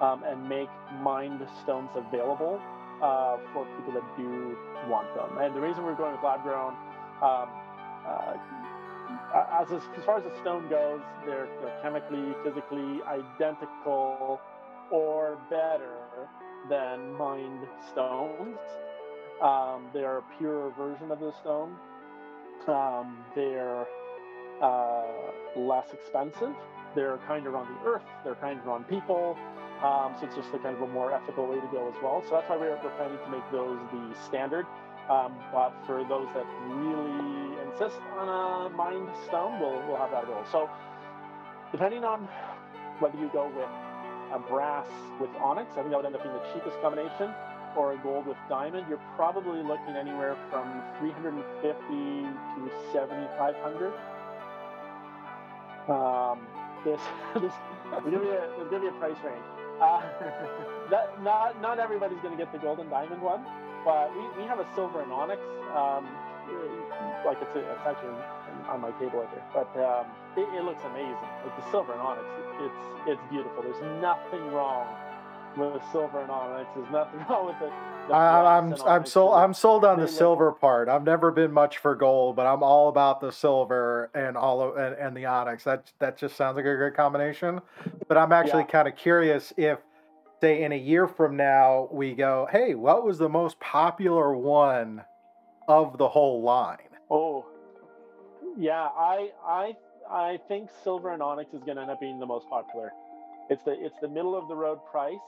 [0.00, 0.68] um, and make
[1.02, 2.60] mined stones available
[3.02, 4.56] uh, for people that do
[4.88, 5.38] want them.
[5.38, 6.74] And the reason we're going with lab grown,
[7.22, 7.48] um,
[8.06, 8.36] uh,
[9.60, 14.40] as, as far as the stone goes, they're, they're chemically, physically identical
[14.90, 16.28] or better
[16.68, 18.58] than mined stones.
[19.42, 21.74] Um, they're a pure version of the stone.
[22.66, 23.86] Um, they're
[24.60, 25.02] uh,
[25.56, 26.54] less expensive.
[26.94, 28.02] They're kinder on the earth.
[28.24, 29.36] They're kinder on people.
[29.82, 32.22] Um, so it's just a kind of a more ethical way to go as well.
[32.28, 34.66] So that's why we're, we're planning to make those the standard.
[35.08, 40.24] Um, but for those that really insist on a mined stone, we'll, we'll have that
[40.24, 40.46] available.
[40.52, 40.68] So
[41.72, 42.28] depending on
[42.98, 43.70] whether you go with
[44.32, 44.86] a brass
[45.20, 47.32] with onyx, I think that would end up being the cheapest combination
[47.76, 53.92] or a gold with diamond, you're probably looking anywhere from 350 to 7,500.
[55.88, 56.46] Um,
[56.84, 57.00] this,
[57.40, 57.52] this
[57.90, 59.44] there's gonna be a, there's gonna be a price range.
[59.80, 60.00] Uh,
[60.90, 63.44] that, not not everybody's gonna get the gold and diamond one,
[63.84, 65.40] but we, we have a silver and onyx.
[65.74, 66.06] Um,
[67.24, 68.10] like it's, a, it's actually
[68.68, 71.14] on my table right there, but um, it, it looks amazing.
[71.44, 72.26] Like the silver and onyx,
[72.60, 72.82] it's
[73.16, 73.62] it's beautiful.
[73.62, 74.86] There's nothing wrong
[75.56, 76.70] with silver and onyx.
[76.74, 77.72] There's nothing wrong with it.
[78.12, 80.88] I, I'm I'm sold I'm sold on the silver part.
[80.88, 84.76] I've never been much for gold, but I'm all about the silver and all of
[84.76, 85.64] and, and the onyx.
[85.64, 87.60] That that just sounds like a great combination.
[88.08, 88.70] But I'm actually yeah.
[88.70, 89.78] kind of curious if
[90.40, 95.04] say in a year from now we go, hey, what was the most popular one
[95.68, 96.78] of the whole line?
[97.10, 97.46] Oh,
[98.56, 99.76] yeah, I I
[100.08, 102.92] I think silver and onyx is going to end up being the most popular.
[103.48, 105.18] It's the it's the middle of the road price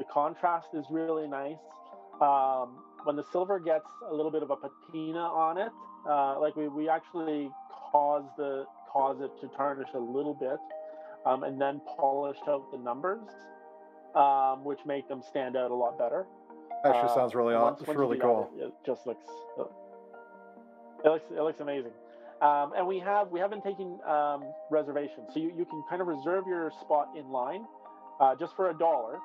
[0.00, 1.58] the contrast is really nice.
[2.20, 5.72] Um, when the silver gets a little bit of a patina on it,
[6.08, 7.50] uh, like we, we actually
[7.90, 10.58] cause the cause it to tarnish a little bit,
[11.24, 13.22] um, and then polish out the numbers,
[14.14, 16.26] um, which make them stand out a lot better.
[16.84, 17.84] Actually, uh, sounds really awesome.
[17.86, 18.50] It's really cool.
[18.58, 19.24] That, it just looks
[21.04, 21.92] it looks it looks amazing.
[22.42, 26.00] Um, and we have we have been taking um, reservations, so you, you can kind
[26.00, 27.64] of reserve your spot in line
[28.20, 29.18] uh, just for a dollar.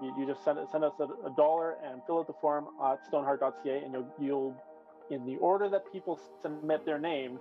[0.00, 2.66] You, you just send it, send us a, a, dollar and fill out the form
[2.84, 4.54] at stoneheart.ca, and you'll, you'll,
[5.10, 7.38] in the order that people submit their name,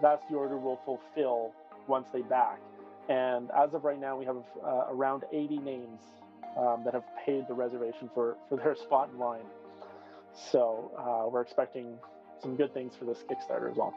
[0.00, 1.52] that's the order we'll fulfill
[1.86, 2.60] once they back.
[3.08, 6.00] And as of right now, we have uh, around 80 names
[6.56, 9.44] um, that have paid the reservation for, for their spot in line.
[10.50, 11.98] So uh, we're expecting
[12.40, 13.94] some good things for this Kickstarter as well.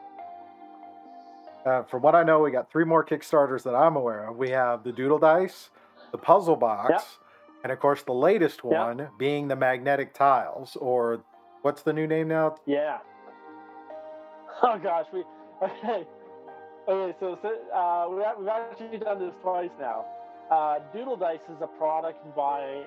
[1.64, 4.36] Uh, from what I know, we got three more Kickstarters that I'm aware of.
[4.36, 5.70] We have the Doodle Dice,
[6.12, 7.18] the Puzzle Box.
[7.64, 9.06] And of course, the latest one yeah.
[9.18, 11.24] being the magnetic tiles, or
[11.62, 12.56] what's the new name now?
[12.66, 12.98] Yeah.
[14.62, 15.24] Oh gosh, we
[15.62, 16.06] okay.
[16.86, 20.04] Okay, so, so uh, we've actually done this twice now.
[20.50, 22.82] Uh, Doodle Dice is a product by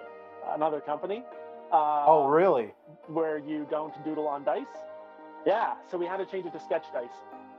[0.50, 1.24] another company.
[1.72, 2.76] Uh, oh, really?
[3.08, 4.66] Where you don't doodle on dice.
[5.48, 7.10] Yeah, so we had to change it to sketch dice.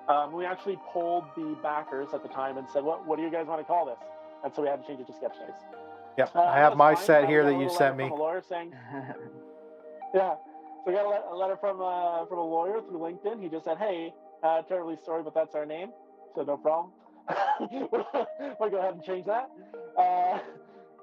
[0.09, 3.31] Um, we actually polled the backers at the time and said, "What what do you
[3.33, 3.99] guys want to call this?"
[4.45, 5.65] and so we had to change it to sketch dice.
[6.19, 7.05] Yep, Uh, I have my fine.
[7.05, 8.11] set here that you sent me.
[8.11, 8.73] Lawyer saying,
[10.15, 10.35] yeah.
[10.35, 13.41] So we got a, a letter from uh, from a lawyer through LinkedIn.
[13.41, 15.91] He just said, "Hey, uh, terribly sorry, but that's our name,
[16.35, 16.93] so no problem."
[17.71, 19.49] we'll go ahead and change that.
[19.97, 20.39] Uh,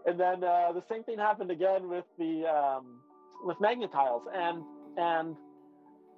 [0.06, 3.00] and then uh, the same thing happened again with the um,
[3.46, 4.64] with magnet tiles, and
[4.98, 5.36] and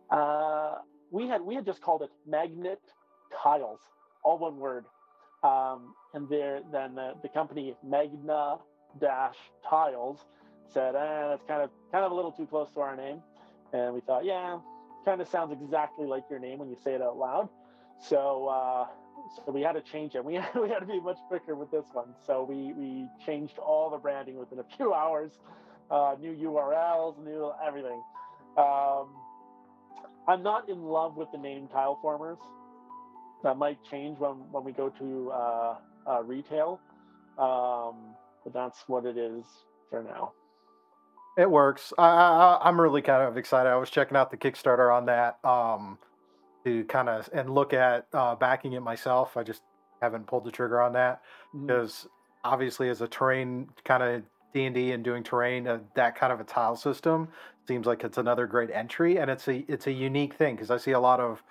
[0.10, 0.75] uh,
[1.12, 2.81] we had we had just called it magnet
[3.43, 3.79] tiles,
[4.23, 4.86] all one word.
[5.43, 8.57] Um, and there, then the, the company Magna
[9.00, 9.36] Dash
[9.67, 10.19] Tiles
[10.73, 13.21] said, eh, that's kind of kind of a little too close to our name.
[13.73, 14.60] And we thought, yeah,
[15.06, 17.50] kind of sounds exactly like your name when you say it out loud.
[18.00, 18.88] So uh,
[19.36, 20.23] so we had to change it.
[20.23, 22.13] We had, we had to be much quicker with this one.
[22.26, 25.32] So we we changed all the branding within a few hours.
[25.89, 28.02] Uh, new URLs, new everything.
[28.58, 29.08] Um,
[30.28, 32.38] I'm not in love with the name Tile Formers.
[33.43, 35.76] That might change when when we go to uh,
[36.08, 36.82] uh, retail,
[37.38, 38.15] um,
[38.47, 39.43] but that's what it is
[39.89, 40.31] for now.
[41.38, 41.93] It works.
[41.97, 43.69] I, I, I'm really kind of excited.
[43.69, 45.97] I was checking out the Kickstarter on that um,
[46.63, 49.36] to kind of and look at uh, backing it myself.
[49.36, 49.62] I just
[50.01, 51.21] haven't pulled the trigger on that
[51.53, 52.07] because
[52.43, 56.31] obviously, as a terrain kind of D and D and doing terrain, uh, that kind
[56.31, 57.27] of a tile system
[57.67, 60.77] seems like it's another great entry, and it's a it's a unique thing because I
[60.77, 61.43] see a lot of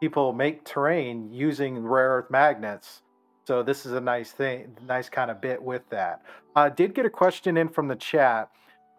[0.00, 3.02] people make terrain using rare earth magnets.
[3.46, 6.22] So this is a nice thing, nice kind of bit with that.
[6.56, 8.50] I did get a question in from the chat.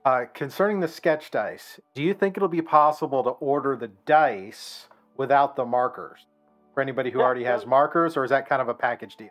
[0.03, 4.87] Uh, concerning the sketch dice, do you think it'll be possible to order the dice
[5.17, 6.27] without the markers
[6.75, 7.69] for anybody who Yeah, already has yeah.
[7.69, 9.29] markers, or is that kind of a package deal?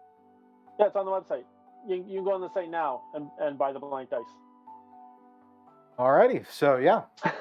[0.81, 1.45] Yeah, it's on the website.
[1.87, 4.21] You, you can go on the site now and, and buy the blank dice.
[5.97, 7.03] Alrighty, so yeah,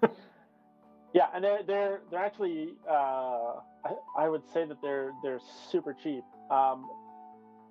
[1.12, 5.40] Yeah, and they're they're they're actually uh, I, I would say that they're they're
[5.70, 6.24] super cheap.
[6.50, 6.88] Um,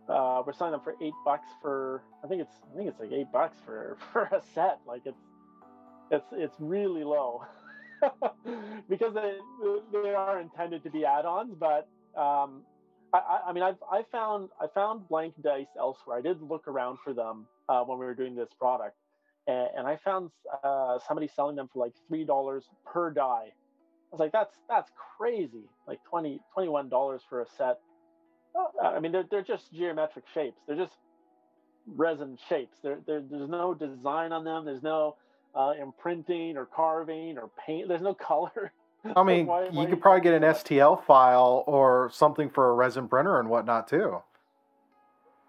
[0.09, 3.11] uh, we're selling them for eight bucks for I think it's I think it's like
[3.11, 4.79] eight bucks for for a set.
[4.87, 5.21] Like it's
[6.11, 7.43] it's it's really low
[8.89, 9.37] because they
[9.91, 11.55] they are intended to be add-ons.
[11.59, 11.87] But
[12.19, 12.63] um,
[13.13, 16.17] I, I mean I've I found I found blank dice elsewhere.
[16.17, 18.95] I did look around for them uh, when we were doing this product
[19.47, 20.31] and, and I found
[20.63, 23.47] uh, somebody selling them for like three dollars per die.
[23.51, 25.69] I was like, that's that's crazy.
[25.87, 26.39] Like 20
[26.89, 27.79] dollars for a set.
[28.83, 30.59] I mean, they're they're just geometric shapes.
[30.67, 30.93] They're just
[31.87, 32.77] resin shapes.
[32.83, 34.65] There there there's no design on them.
[34.65, 35.15] There's no
[35.55, 37.87] uh, imprinting or carving or paint.
[37.87, 38.71] There's no color.
[39.15, 40.43] I mean, Why- you why could you probably get an?
[40.43, 44.21] STL file or something for a resin printer and whatnot too.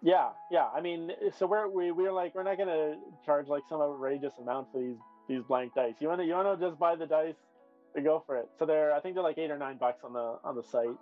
[0.02, 0.68] Yeah, yeah.
[0.74, 4.68] I mean, so we're we we're like we're not gonna charge like some outrageous amount
[4.72, 4.96] for these
[5.28, 5.94] these blank dice.
[6.00, 7.34] You wanna you wanna just buy the dice
[7.94, 8.48] to go for it.
[8.58, 10.96] So they're I think they're like eight or nine bucks on the on the site.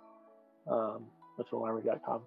[0.69, 1.05] Um
[1.39, 2.21] with RollArmor.com.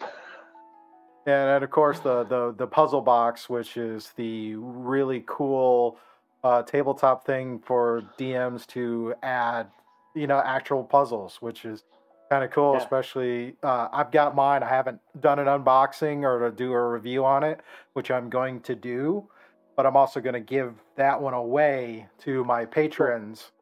[0.00, 5.98] And then, of course, the, the the puzzle box, which is the really cool
[6.42, 9.66] uh, tabletop thing for DMs to add,
[10.14, 11.84] you know, actual puzzles, which is
[12.30, 12.72] kind of cool.
[12.72, 12.78] Yeah.
[12.78, 14.62] Especially, uh, I've got mine.
[14.62, 17.60] I haven't done an unboxing or to do a review on it,
[17.92, 19.28] which I'm going to do.
[19.76, 23.52] But I'm also going to give that one away to my patrons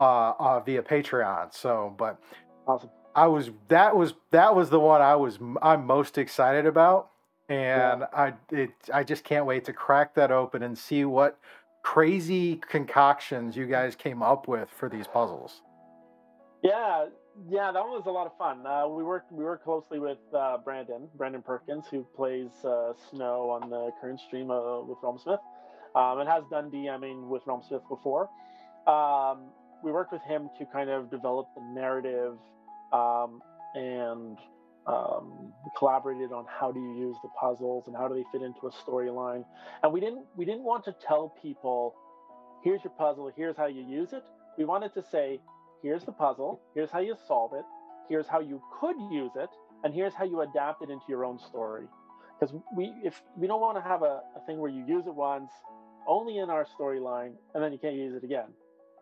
[0.00, 1.54] uh, uh, via Patreon.
[1.54, 2.18] So, but
[2.66, 2.90] Awesome.
[3.14, 7.10] I was that was that was the one I was I'm most excited about,
[7.48, 11.38] and I it I just can't wait to crack that open and see what
[11.82, 15.60] crazy concoctions you guys came up with for these puzzles.
[16.62, 17.06] Yeah,
[17.48, 18.66] yeah, that one was a lot of fun.
[18.66, 23.50] Uh, we worked we worked closely with uh, Brandon, Brandon Perkins, who plays uh, Snow
[23.50, 25.38] on the current stream uh, with Realmsmith,
[25.94, 28.28] um, and has done DMing with Realmsmith before.
[28.86, 29.50] Um,
[29.84, 32.38] we worked with him to kind of develop the narrative
[32.94, 33.40] um,
[33.74, 34.38] and
[34.86, 38.66] um, collaborated on how do you use the puzzles and how do they fit into
[38.66, 39.44] a storyline.
[39.82, 41.94] And we didn't we didn't want to tell people,
[42.62, 44.22] here's your puzzle, here's how you use it.
[44.56, 45.40] We wanted to say,
[45.82, 47.64] here's the puzzle, here's how you solve it,
[48.08, 49.50] here's how you could use it,
[49.82, 51.86] and here's how you adapt it into your own story.
[52.38, 55.14] Because we if we don't want to have a, a thing where you use it
[55.14, 55.50] once,
[56.06, 58.48] only in our storyline, and then you can't use it again.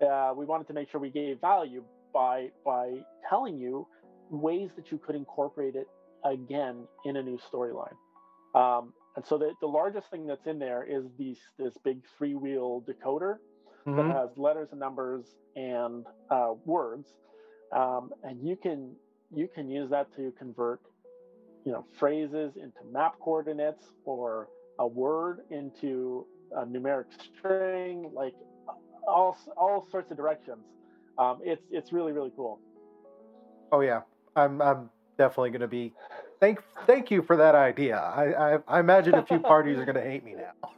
[0.00, 3.86] Uh, we wanted to make sure we gave value by by telling you
[4.30, 5.88] ways that you could incorporate it
[6.24, 7.96] again in a new storyline.
[8.54, 12.34] Um, and so the, the largest thing that's in there is these this big three
[12.34, 13.38] wheel decoder
[13.84, 14.12] that Mhm.
[14.12, 15.24] has letters and numbers
[15.56, 17.08] and uh, words,
[17.72, 18.94] um, and you can
[19.34, 20.80] you can use that to convert,
[21.64, 24.48] you know, phrases into map coordinates or
[24.78, 27.06] a word into a numeric
[27.38, 28.34] string, like
[29.06, 30.64] all all sorts of directions.
[31.18, 32.58] Um, it's it's really really cool.
[33.70, 34.02] Oh yeah,
[34.36, 35.92] I'm I'm definitely going to be
[36.40, 37.98] thank thank you for that idea.
[37.98, 40.70] I I, I imagine a few parties are going to hate me now.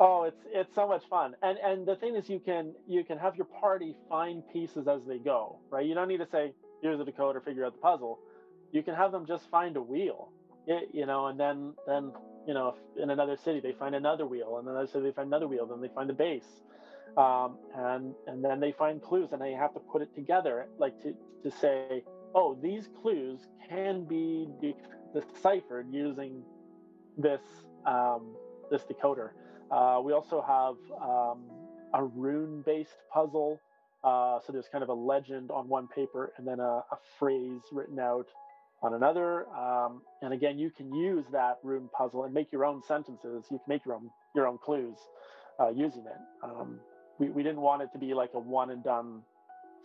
[0.00, 3.18] Oh, it's it's so much fun, and and the thing is, you can you can
[3.18, 5.84] have your party find pieces as they go, right?
[5.84, 8.20] You don't need to say, "Here's a decoder, figure out the puzzle."
[8.70, 10.30] You can have them just find a wheel,
[10.66, 12.12] it, you know, and then then
[12.46, 15.48] you know, in another city they find another wheel, and another city they find another
[15.48, 16.62] wheel, then they find a base,
[17.16, 21.00] um, and and then they find clues, and they have to put it together, like
[21.02, 24.76] to to say, "Oh, these clues can be de-
[25.14, 26.42] deciphered using
[27.16, 27.40] this
[27.86, 28.34] um,
[28.70, 29.30] this decoder."
[29.70, 31.44] Uh, we also have um,
[31.94, 33.60] a rune based puzzle.
[34.04, 37.62] Uh, so there's kind of a legend on one paper and then a, a phrase
[37.72, 38.28] written out
[38.80, 39.48] on another.
[39.48, 43.44] Um, and again, you can use that rune puzzle and make your own sentences.
[43.50, 44.98] You can make your own your own clues
[45.60, 46.20] uh, using it.
[46.44, 46.80] Um,
[47.18, 49.22] we, we didn't want it to be like a one and done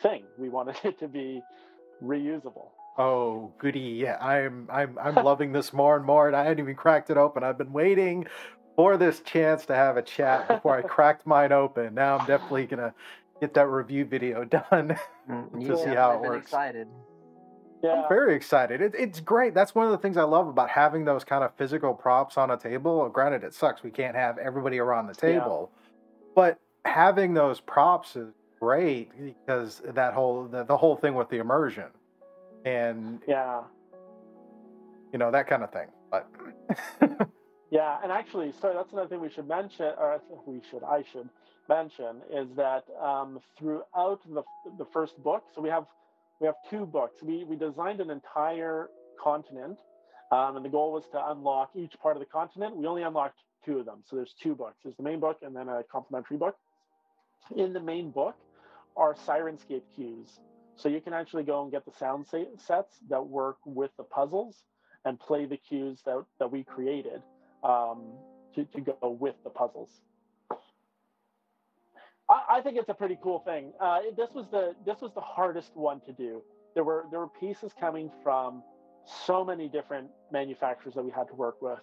[0.02, 0.24] thing.
[0.38, 1.42] We wanted it to be
[2.04, 2.70] reusable.
[2.98, 3.80] Oh, goody!
[3.80, 7.18] Yeah, I'm I'm I'm loving this more and more, and I hadn't even cracked it
[7.18, 7.44] open.
[7.44, 8.28] I've been waiting
[8.76, 11.96] for this chance to have a chat before I cracked mine open.
[11.96, 12.94] Now I'm definitely gonna
[13.42, 14.96] get that review video done
[15.30, 16.46] Mm, to you see have how really it been works.
[16.48, 16.88] Excited.
[17.82, 17.92] Yeah.
[18.04, 18.82] I'm very excited.
[18.82, 19.54] It, it's great.
[19.54, 22.52] That's one of the things I love about having those kind of physical props on
[22.52, 23.08] a table.
[23.10, 25.40] Granted, it sucks we can't have everybody around the Yeah.
[25.40, 25.72] table,
[26.36, 31.38] but having those props is great because that whole the, the whole thing with the
[31.38, 31.88] immersion
[32.66, 33.62] and yeah.
[35.12, 35.88] you know that kind of thing.
[36.12, 36.30] But
[37.74, 40.84] Yeah, and actually, sorry, that's another thing we should mention, or I think we should,
[40.84, 41.28] I should
[41.68, 44.44] mention, is that um, throughout the
[44.78, 45.86] the first book, so we have
[46.40, 47.24] we have two books.
[47.24, 49.80] We we designed an entire continent,
[50.32, 52.76] um, and the goal was to unlock each part of the continent.
[52.76, 54.76] We only unlocked two of them, so there's two books.
[54.84, 56.56] There's the main book and then a complementary book.
[57.56, 58.36] In the main book
[58.96, 60.40] are Syrinscape cues,
[60.76, 62.26] so you can actually go and get the sound
[62.58, 64.64] sets that work with the puzzles
[65.06, 67.22] and play the cues that that we created
[67.64, 68.04] um,
[68.56, 69.90] to, to go with the puzzles.
[72.30, 73.74] I, I think it's a pretty cool thing.
[73.80, 76.42] Uh, this was the this was the hardest one to do.
[76.74, 78.64] There were there were pieces coming from
[79.26, 81.80] so many different manufacturers that we had to work with,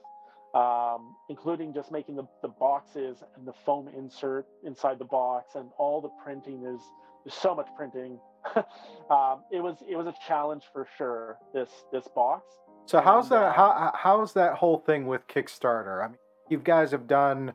[0.55, 5.69] um, including just making the, the boxes and the foam insert inside the box and
[5.79, 6.63] all the printing.
[6.63, 6.81] There's
[7.25, 8.19] there's so much printing.
[8.57, 11.37] um, it was it was a challenge for sure.
[11.55, 12.45] This this box.
[12.87, 13.57] so how's And, uh, that?
[13.57, 16.03] How how's that whole thing with Kickstarter?
[16.05, 17.53] I mean, you guys have done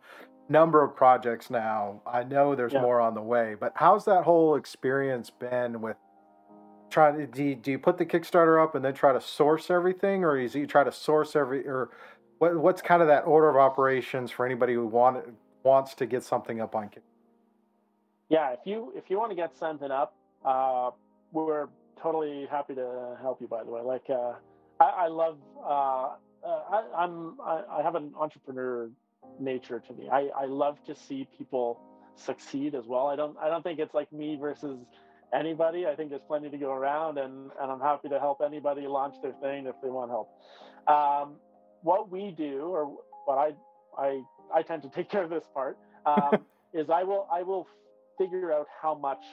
[0.47, 2.01] number of projects now.
[2.05, 2.81] I know there's Yeah.
[2.81, 5.97] more on the way, but how's that whole experience been with
[6.91, 9.71] trying to do you, do you put the Kickstarter up and then try to source
[9.71, 11.89] everything, or is you try to source every or
[12.39, 15.25] what, what's kind of that order of operations for anybody who want
[15.63, 16.89] wants to get something up on
[18.29, 20.91] yeah if you if you want to get something up uh
[21.31, 21.67] we're
[22.01, 23.81] totally happy to help you by the way.
[23.81, 24.33] Like uh
[24.79, 25.69] i, I love uh,
[26.45, 28.89] uh I, i'm I, I have an entrepreneur
[29.39, 30.09] nature to me.
[30.11, 31.79] I i love to see people
[32.15, 33.07] succeed as well.
[33.07, 34.77] I don't i don't think it's like me versus
[35.33, 35.87] anybody.
[35.87, 39.15] I think there's plenty to go around and and i'm happy to help anybody launch
[39.21, 40.29] their thing if they want help.
[40.87, 41.37] Um
[41.85, 43.51] what we do or what i
[43.97, 44.21] i
[44.53, 47.67] i tend to take care of this part um is i will i will
[48.17, 49.23] figure out how much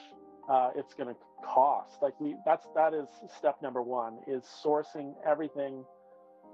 [0.49, 2.01] uh, it's going to cost.
[2.01, 5.83] Like we, that's that is step number one is sourcing everything.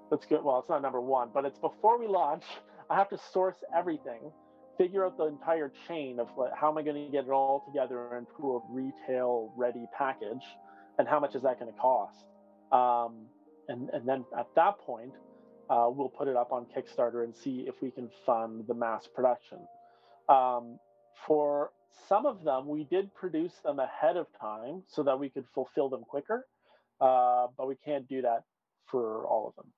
[0.09, 0.43] That's good.
[0.43, 2.43] Well, it's not number one, but it's before we launch.
[2.89, 4.31] I have to source everything,
[4.77, 7.63] figure out the entire chain of like, how am I going to get it all
[7.67, 10.43] together into a retail ready package,
[10.97, 12.25] and how much is that going to cost?
[12.71, 13.25] Um,
[13.67, 15.13] and and then at that point,
[15.69, 19.07] uh, we'll put it up on Kickstarter and see if we can fund the mass
[19.07, 19.59] production.
[20.27, 20.79] Um,
[21.27, 21.71] for
[22.07, 25.89] some of them, we did produce them ahead of time so that we could fulfill
[25.89, 26.47] them quicker,
[27.01, 28.43] uh, but we can't do that
[28.87, 29.71] for all of them.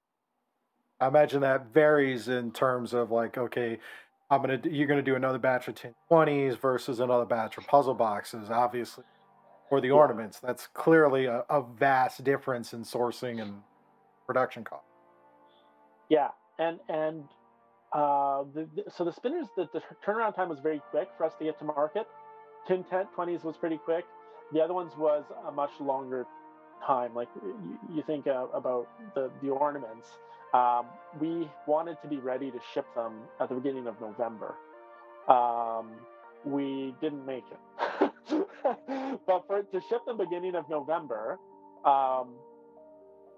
[0.99, 3.79] I imagine that varies in terms of like, okay,
[4.29, 8.49] I'm gonna you're gonna do another batch of 1020s versus another batch of puzzle boxes,
[8.49, 9.03] obviously,
[9.71, 9.93] or the Yeah.
[9.95, 10.39] ornaments.
[10.39, 13.61] That's clearly a, a vast difference in sourcing and
[14.27, 14.90] production cost.
[16.11, 17.25] Yeah, and and
[17.93, 21.33] uh, the, the, so the spinners, the, the turnaround time was very quick for us
[21.39, 22.07] to get to market.
[22.67, 24.05] 10, 10 20s was pretty quick.
[24.53, 26.27] The other ones was a much longer
[26.87, 27.15] time.
[27.15, 30.07] Like you, you think uh, about the the ornaments.
[30.53, 30.87] Um,
[31.19, 34.55] we wanted to be ready to ship them at the beginning of November.
[35.29, 35.91] Um,
[36.45, 38.11] we didn't make it,
[39.27, 41.39] but for to ship them beginning of November,
[41.85, 42.35] um,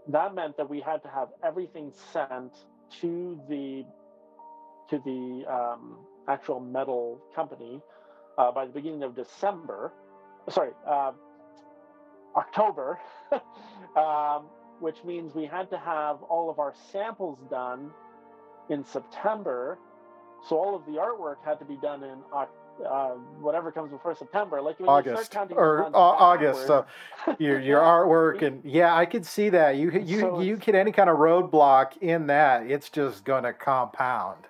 [0.09, 2.53] that meant that we had to have everything sent
[3.01, 3.85] to the
[4.89, 7.81] to the um, actual metal company
[8.37, 9.91] uh, by the beginning of December.
[10.49, 11.11] Sorry, uh,
[12.35, 12.99] October,
[13.95, 14.45] um,
[14.79, 17.91] which means we had to have all of our samples done
[18.69, 19.77] in September.
[20.47, 22.19] So all of the artwork had to be done in
[22.87, 26.67] uh, whatever comes before September, like when August you start or uh, August.
[26.67, 26.85] So
[27.39, 29.77] your your artwork and yeah, I could see that.
[29.77, 34.45] You you So you get any kind of roadblock in that, it's just gonna compound.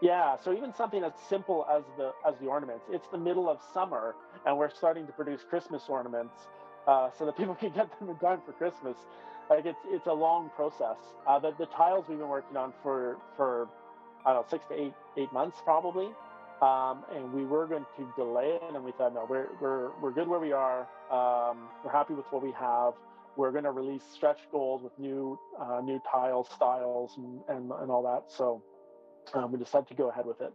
[0.00, 3.58] Yeah, so even something as simple as the as the ornaments, it's the middle of
[3.74, 4.14] summer,
[4.46, 6.34] and we're starting to produce Christmas ornaments,
[6.86, 8.96] uh, so that people can get them in time for Christmas.
[9.50, 10.96] Like it's it's a long process.
[11.26, 13.68] Uh, the the tiles we've been working on for for
[14.24, 16.10] I don't know six to eight eight months probably,
[16.62, 20.12] um, and we were going to delay it, and we thought no, we're we're we're
[20.12, 20.80] good where we are.
[21.10, 22.94] Um, we're happy with what we have.
[23.36, 27.90] We're going to release stretch goals with new uh, new tile styles and, and and
[27.90, 28.34] all that.
[28.34, 28.62] So
[29.34, 30.52] um, we decided to go ahead with it.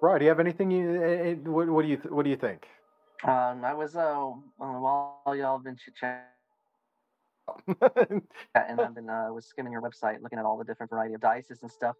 [0.00, 0.18] Right?
[0.18, 0.70] Do you have anything?
[0.70, 2.66] You eh, eh, what, what do you what do you think?
[3.22, 6.24] Um, I was uh while y'all been chit chatting,
[8.54, 11.20] and I've been uh, was skimming your website, looking at all the different variety of
[11.20, 11.96] dices and stuff.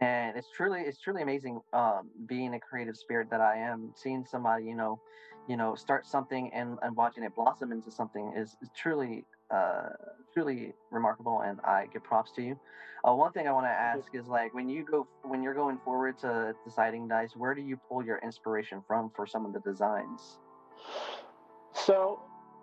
[0.00, 3.92] And it's truly it's truly amazing um, being a creative spirit that I am.
[3.94, 5.00] Seeing somebody you know,
[5.48, 9.90] you know, start something and, and watching it blossom into something is, is truly uh,
[10.32, 12.58] truly remarkable, and I give props to you.
[13.06, 15.78] Uh, one thing I want to ask is like when you go when you're going
[15.84, 19.60] forward to deciding dice, where do you pull your inspiration from for some of the
[19.60, 20.38] designs?
[21.72, 22.20] So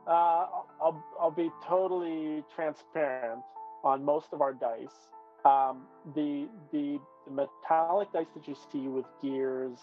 [0.07, 0.45] uh,
[0.81, 3.41] I'll I'll be totally transparent
[3.83, 4.87] on most of our dice.
[5.45, 5.83] Um,
[6.15, 9.77] the, the the metallic dice that you see with gears,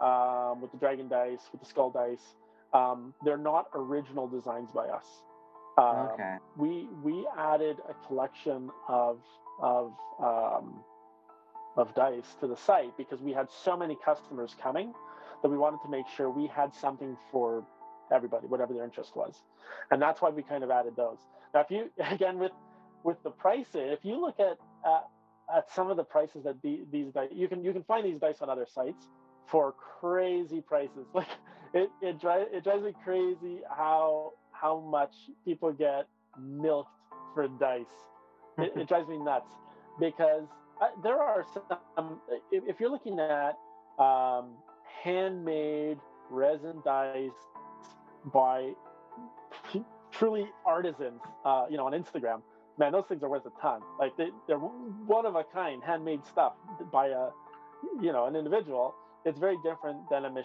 [0.00, 2.34] um, with the dragon dice, with the skull dice,
[2.72, 5.06] um, they're not original designs by us.
[5.76, 6.36] Um, Okay.
[6.56, 9.18] we we added a collection of
[9.60, 10.84] of um,
[11.76, 14.92] of dice to the site because we had so many customers coming
[15.42, 17.64] that we wanted to make sure we had something for
[18.12, 19.42] everybody, whatever their interest was,
[19.90, 21.18] and that's why we kind of added those.
[21.54, 22.52] Now, if you again with
[23.02, 25.00] with the prices, if you look at uh,
[25.56, 28.20] at some of the prices that the, these dice, you can you can find these
[28.20, 29.08] dice on other sites
[29.46, 31.06] for crazy prices.
[31.14, 31.28] Like
[31.72, 35.12] it it drives it drives me crazy how how much
[35.44, 36.06] people get
[36.40, 36.90] milked
[37.34, 37.86] for dice.
[38.58, 39.50] It, it drives me nuts
[39.98, 40.44] because
[40.80, 42.20] uh, there are some.
[42.52, 43.58] If, if you're looking at
[43.98, 44.50] um,
[45.02, 45.98] handmade
[46.30, 47.30] resin dice
[48.32, 48.72] by
[50.12, 52.40] truly artisans, uh, you know, on Instagram,
[52.78, 53.80] man, those things are worth a ton.
[53.98, 56.54] Like they, they're one of a kind, handmade stuff
[56.92, 57.28] by a,
[58.00, 58.94] you know, an individual.
[59.24, 60.44] It's very different than a mach-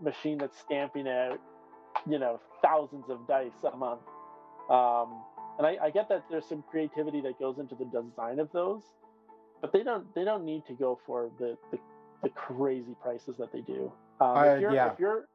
[0.00, 1.38] machine that's stamping out,
[2.08, 4.00] you know, thousands of dice a month.
[4.70, 5.22] Um,
[5.58, 8.82] and I, I get that there's some creativity that goes into the design of those,
[9.60, 11.78] but they don't they don't need to go for the the,
[12.22, 13.90] the crazy prices that they do.
[14.20, 14.92] Um, if you're, yeah.
[14.92, 15.28] if you're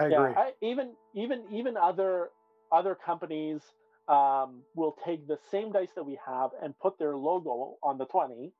[0.00, 0.34] I yeah.
[0.36, 2.30] I, even even even other
[2.72, 3.62] other companies
[4.08, 8.06] um, will take the same dice that we have and put their logo on the
[8.06, 8.52] twenty,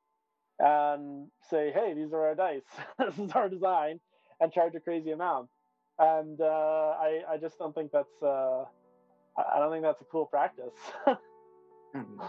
[0.59, 2.63] and say, "Hey, these are our dice.
[2.99, 4.01] this is our design,"
[4.41, 5.49] and charge a crazy amount.
[5.99, 8.65] And uh, I I just don't think that's uh,
[9.37, 10.75] I don't think that's a cool practice.
[11.95, 12.21] Mhm.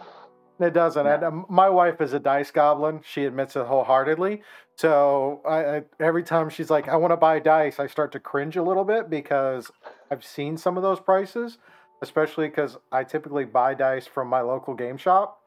[0.61, 1.07] It doesn't.
[1.07, 1.29] And No.
[1.29, 3.01] um, my wife is a dice goblin.
[3.05, 4.43] She admits it wholeheartedly.
[4.77, 8.21] So I, I, every time she's like, "I want to buy dice," I start to
[8.21, 9.71] cringe a little bit because
[10.11, 11.59] I've seen some of those prices,
[12.01, 15.41] especially because I typically buy dice from my local game shop,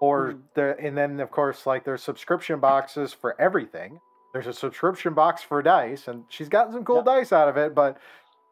[0.00, 0.40] or Mhm.
[0.54, 4.00] the and then of course like there's subscription boxes for everything.
[4.32, 7.04] There's a subscription box for dice, and she's gotten some cool Yep.
[7.06, 7.74] dice out of it.
[7.74, 7.98] But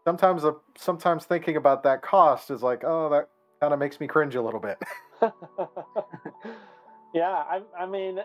[0.05, 0.43] sometimes,
[0.76, 3.28] sometimes thinking about that cost is like, oh, that
[3.61, 4.78] kind of makes me cringe a little bit.
[7.14, 8.19] yeah, I, I mean,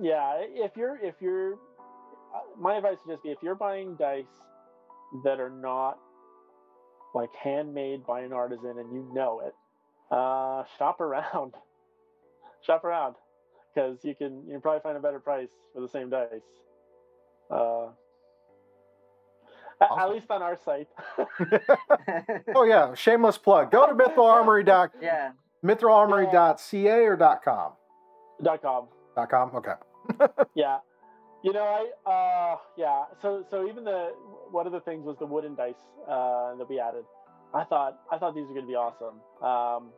[0.00, 0.34] yeah.
[0.40, 1.54] If you're if you're,
[2.34, 4.24] uh, my advice would just be if you're buying dice
[5.24, 5.98] that are not
[7.14, 9.54] like handmade by an artisan and you know it,
[10.10, 11.54] uh, shop around,
[12.66, 13.14] shop around,
[13.74, 16.28] because you can you can probably find a better price for the same dice.
[17.50, 17.88] Uh,
[19.80, 19.98] Awesome.
[19.98, 20.88] At least on our site.
[22.54, 23.70] Oh yeah, shameless plug.
[23.72, 25.32] Go to Mithralarmory dot yeah.
[25.64, 27.72] mithralarmory.ca or dot .com.
[28.42, 28.88] dot com.
[29.16, 29.50] Dot .com.
[29.56, 29.72] Okay.
[30.54, 30.78] Yeah.
[31.42, 34.12] You know, I uh yeah, so so even the
[34.50, 35.74] one of the things was the wooden dice
[36.08, 37.04] uh that we added.
[37.52, 39.20] I thought I thought these were gonna be awesome.
[39.42, 39.92] Um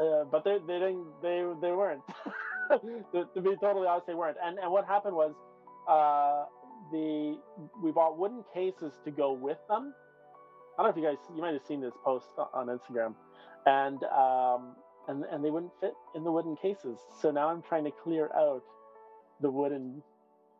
[0.00, 2.02] uh, but they they didn't they they weren't.
[3.12, 4.36] to, to be totally honest, they weren't.
[4.44, 5.32] And and what happened was
[5.88, 6.46] uh
[6.90, 7.38] the
[7.82, 9.94] we bought wooden cases to go with them.
[10.76, 13.14] I don't know if you guys you might have seen this post on Instagram.
[13.66, 14.76] And um
[15.08, 16.98] and and they wouldn't fit in the wooden cases.
[17.20, 18.62] So now I'm trying to clear out
[19.40, 20.02] the wooden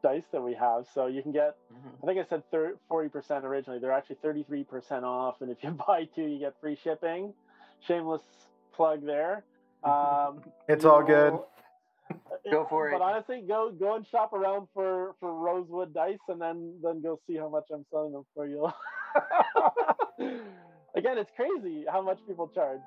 [0.03, 0.87] dice that we have.
[0.93, 2.03] So you can get, Mhm.
[2.03, 3.79] I think I said thir- 40% originally.
[3.79, 5.41] They're actually 33% off.
[5.41, 7.33] And if you buy two, you get free shipping.
[7.81, 8.23] Shameless
[8.73, 9.45] plug there.
[9.85, 11.33] Um, It's you all good.
[11.33, 11.49] will-
[12.51, 12.99] Go for but it.
[12.99, 17.19] But honestly, go go and shop around for for rosewood dice, and then then go
[17.27, 18.71] see how much I'm selling them for you.
[20.95, 22.81] Again, it's crazy how much people charge.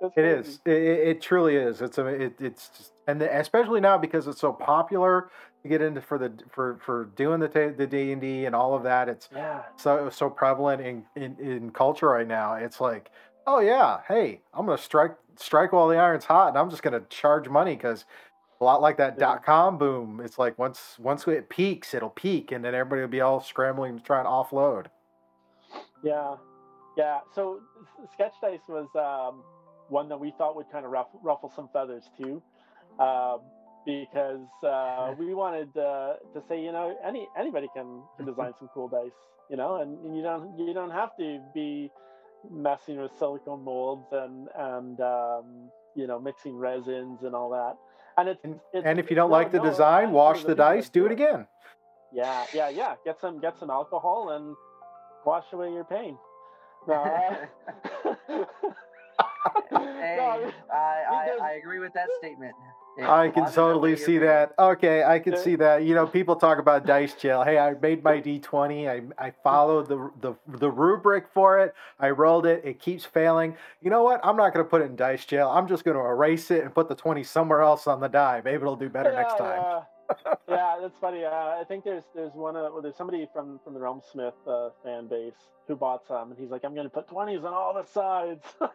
[0.00, 0.48] It's It crazy.
[0.48, 0.60] is.
[0.64, 0.72] It,
[1.08, 1.80] it truly is.
[1.82, 2.06] It's a.
[2.06, 5.30] It, it's just, and the, especially now because it's so popular
[5.62, 8.54] to get into for the for for doing the ta- the D and D and
[8.54, 9.08] all of that.
[9.08, 9.62] It's Yeah.
[9.76, 12.54] so so prevalent in, in in culture right now.
[12.54, 13.10] It's like,
[13.46, 17.02] oh yeah, hey, I'm gonna strike strike while the iron's hot, and I'm just gonna
[17.08, 18.04] charge money because
[18.60, 19.26] a lot like that Yeah.
[19.26, 20.20] dot com boom.
[20.24, 23.98] It's like once once it peaks, it'll peak, and then everybody will be all scrambling
[23.98, 24.86] to try and offload.
[26.02, 26.34] Yeah,
[26.96, 27.20] yeah.
[27.34, 27.60] So
[28.14, 29.42] sketch dice was um,
[29.88, 32.42] one that we thought would kind of ruffle, ruffle some feathers too,
[32.98, 33.40] um,
[33.86, 38.68] because uh, we wanted uh, to say, you know, any anybody can, can design some
[38.74, 39.10] cool dice,
[39.50, 41.90] you know, and, and you don't you don't have to be
[42.50, 47.76] messing with silicone molds and and um, you know mixing resins and all that.
[48.18, 50.48] And it's, And, it's and if you don't no- like the no design, wash the
[50.48, 51.12] people dice, do it it.
[51.12, 51.46] again.
[52.12, 52.94] Yeah, yeah, yeah.
[53.04, 54.54] Get some get some alcohol and
[55.24, 56.18] wash away your pain.
[56.86, 57.48] No, I-
[59.70, 60.76] Hey, No, I mean, I,
[61.10, 62.54] I, I agree with that statement.
[62.98, 64.52] Yeah, I can totally see your that.
[64.58, 65.38] Okay, I can Yeah.
[65.38, 65.82] see that.
[65.84, 67.42] You know, people talk about dice jail.
[67.42, 68.88] Hey, I made my D twenty.
[68.88, 71.74] I I followed the the the rubric for it.
[71.98, 72.62] I rolled it.
[72.64, 73.56] It keeps failing.
[73.80, 74.20] You know what?
[74.24, 75.48] I'm not going to put it in dice jail.
[75.48, 78.42] I'm just going to erase it and put the twenty somewhere else on the die.
[78.44, 79.62] Maybe it'll do better next time.
[79.62, 79.82] Yeah,
[80.48, 81.24] yeah that's funny.
[81.24, 84.34] Uh, I think there's there's one uh, well, there's somebody from from the Realm Smith
[84.46, 85.34] uh, fan base
[85.68, 88.44] who bought some, and he's like, I'm going to put twenties on all the sides.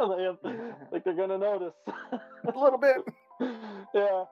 [0.00, 0.28] They
[0.92, 1.74] like they're going to notice.
[2.54, 2.96] A little bit.
[3.94, 4.24] yeah,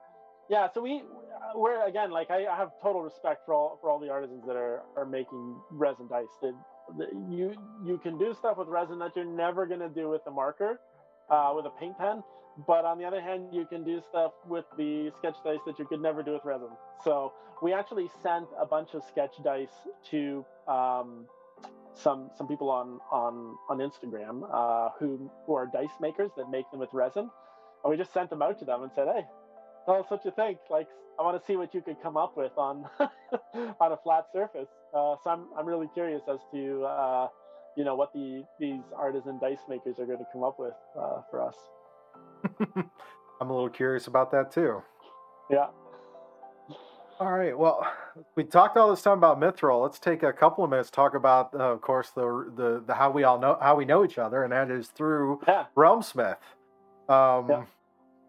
[0.49, 0.67] yeah.
[0.73, 1.03] So we
[1.55, 4.55] we're again like I, I have total respect for all for all the artisans that
[4.55, 6.25] are are making resin dice.
[6.41, 6.53] That
[6.97, 7.53] that you
[7.85, 10.79] you can do stuff with resin that you're never gonna do with a marker,
[11.29, 12.23] uh, with a paint pen.
[12.65, 15.85] But on the other hand, you can do stuff with the sketch dice that you
[15.85, 16.69] could never do with resin.
[17.03, 17.31] So
[17.61, 21.25] we actually sent a bunch of sketch dice to um,
[21.93, 26.69] some some people on on on Instagram uh, who who are dice makers that make
[26.71, 27.29] them with resin,
[27.83, 29.25] and we just sent them out to them and said, "Hey,
[29.85, 30.57] tell us what you think.
[30.69, 30.87] Like,
[31.19, 32.85] I want to see what you could come up with on
[33.79, 37.27] on a flat surface." Uh, so I'm I'm really curious as to uh,
[37.75, 41.21] you know what the these artisan dice makers are going to come up with uh,
[41.29, 41.55] for us.
[43.41, 44.81] I'm a little curious about that too.
[45.49, 45.67] Yeah.
[47.19, 47.57] All right.
[47.57, 47.85] Well,
[48.35, 49.81] we talked all this time about Mithral.
[49.83, 52.93] Let's take a couple of minutes to talk about, uh, of course, the, the the
[52.93, 55.65] how we all know how we know each other, and that is through Yeah.
[55.75, 56.37] Realmsmith.
[57.09, 57.65] Um, Yeah.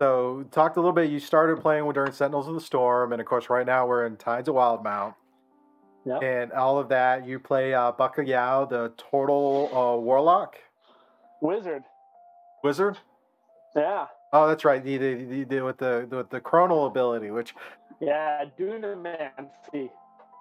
[0.00, 1.10] So, talked a little bit.
[1.10, 4.06] You started playing with during Sentinels of the Storm, and of course, right now we're
[4.06, 5.14] in Tides of Wildemount.
[6.06, 6.16] Yeah.
[6.20, 10.56] And all of that, you play uh, Baka Yao, the Turtle uh, Warlock
[11.42, 11.82] Wizard.
[12.64, 12.96] Wizard.
[13.76, 14.06] Yeah.
[14.32, 14.82] Oh, that's right.
[14.82, 17.54] The, the, the, the with the the, with the chronal ability, which
[18.00, 18.44] Yeah.
[18.58, 19.90] Dunamancy.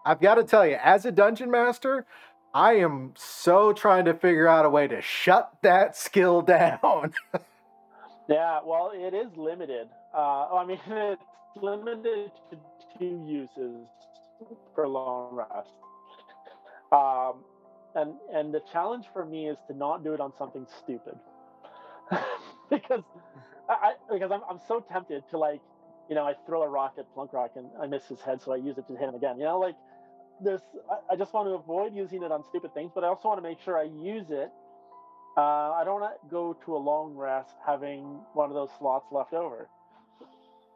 [0.06, 2.06] I've got to tell you, as a dungeon master,
[2.54, 7.14] I am so trying to figure out a way to shut that skill down.
[8.28, 9.90] Yeah, well, it is limited.
[10.16, 11.22] Uh, I mean, it's
[11.56, 12.58] limited to
[12.98, 13.88] two uses
[14.76, 15.70] per long rest.
[16.92, 17.44] Um,
[17.96, 21.16] and and the challenge for me is to not do it on something stupid,
[22.70, 23.04] because
[23.70, 25.62] I, I because I'm I'm so tempted to like,
[26.10, 28.52] you know, I throw a rock at Plunk Rock and I miss his head, so
[28.52, 29.38] I use it to hit him again.
[29.38, 29.76] You know, like
[30.44, 33.28] there's I, I just want to avoid using it on stupid things, but I also
[33.28, 34.50] want to make sure I use it
[35.40, 39.06] uh, I don't want to go to a long rest having one of those slots
[39.12, 39.70] left over.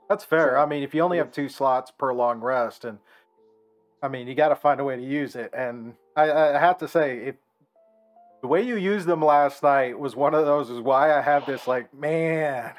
[0.07, 0.53] That's fair.
[0.55, 2.99] So, I mean, if you only have two slots per long rest, and
[4.01, 5.51] I mean, you got to find a way to use it.
[5.53, 7.36] And I, I have to say, if
[8.43, 11.45] the way you used them last night was one of those, is why I have
[11.45, 12.73] this like, man,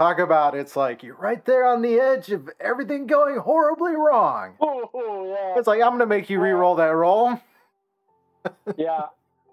[0.00, 4.56] talk about it's like you're right there on the edge of everything going horribly wrong.
[4.60, 5.56] Oh, yeah.
[5.56, 7.40] It's like I'm gonna make you re-roll that roll.
[8.76, 9.02] yeah.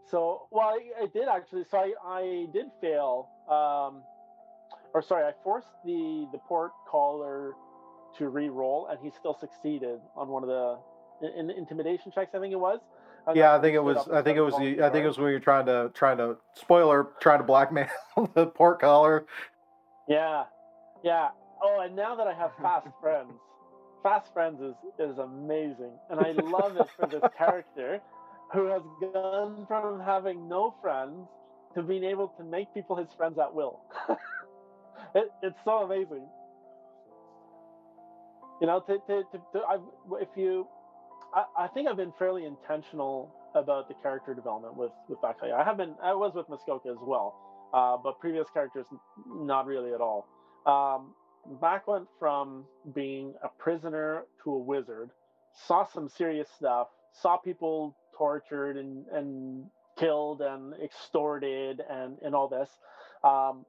[0.09, 1.65] So, well, I, I did actually.
[1.69, 3.29] So I, I did fail.
[3.47, 4.01] Um,
[4.95, 7.53] or sorry, I forced the the port caller
[8.17, 10.79] to re-roll, and he still succeeded on one of the
[11.21, 12.33] in, in intimidation checks.
[12.33, 12.79] I think it was.
[13.35, 14.07] Yeah, I think it was.
[14.09, 14.55] I think it was.
[14.57, 17.87] The, I think it was when you're trying to trying to spoiler, trying to blackmail
[18.35, 19.25] the port caller.
[20.07, 20.45] Yeah,
[21.03, 21.29] yeah.
[21.61, 23.31] Oh, and now that I have fast friends,
[24.03, 27.99] fast friends is is amazing, and I love it for this character
[28.53, 28.81] who has
[29.13, 31.27] gone from having no friends
[31.75, 33.81] to being able to make people his friends at will.
[35.15, 36.25] it, it's so amazing.
[38.61, 39.77] you know, to, to, to, to I,
[40.21, 40.67] if you,
[41.37, 45.53] I, I think I've been fairly intentional about the character development with with Bakaya.
[45.53, 47.35] I have been, I was with Muskoka as well,
[47.73, 48.87] uh, but previous characters
[49.27, 50.27] not really at all.
[50.65, 51.13] Um,
[51.61, 55.11] Mac went from being a prisoner to a wizard,
[55.53, 59.65] saw some serious stuff, saw people tortured and and
[59.97, 62.69] killed and extorted and and all this.
[63.23, 63.65] Um,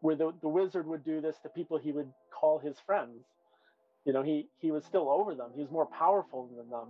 [0.00, 3.24] where the, the wizard would do this to people he would call his friends
[4.06, 6.88] you know he he was still over them he was more powerful than them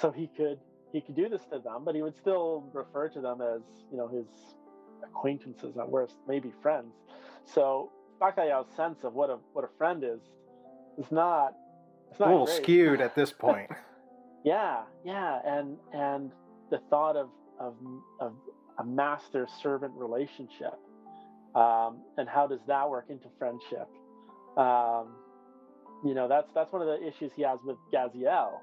[0.00, 0.58] so he could
[0.92, 3.96] he could do this to them but he would still refer to them as you
[3.96, 4.26] know his
[5.02, 6.92] acquaintances at worst maybe friends.
[7.44, 7.90] So
[8.20, 10.20] Bakayao's sense of what a what a friend is
[10.98, 11.54] is not
[12.10, 12.62] it's not a little great.
[12.62, 13.70] skewed at this point.
[14.44, 16.32] Yeah yeah and and
[16.70, 17.28] the thought of
[17.58, 17.74] of
[18.20, 18.32] of
[18.78, 20.78] a master servant relationship
[21.54, 23.88] um, and how does that work into friendship?
[24.56, 25.08] Um,
[26.04, 28.60] you know that's that's one of the issues he has with Gaziel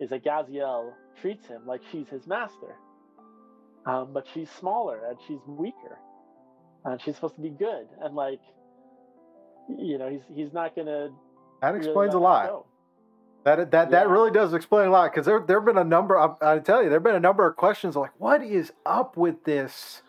[0.00, 2.76] is that Gaziel treats him like she's his master.
[3.86, 5.98] Um, but she's smaller and she's weaker.
[6.84, 7.88] And she's supposed to be good.
[8.00, 8.40] And like
[9.68, 11.10] you know he's he's not gonna
[11.60, 12.46] that really explains a lot.
[12.46, 12.66] go.
[13.44, 16.18] That that that really does explain a lot because there there've been a number.
[16.18, 19.44] I, I tell you, there've been a number of questions like, what is up with
[19.44, 20.02] this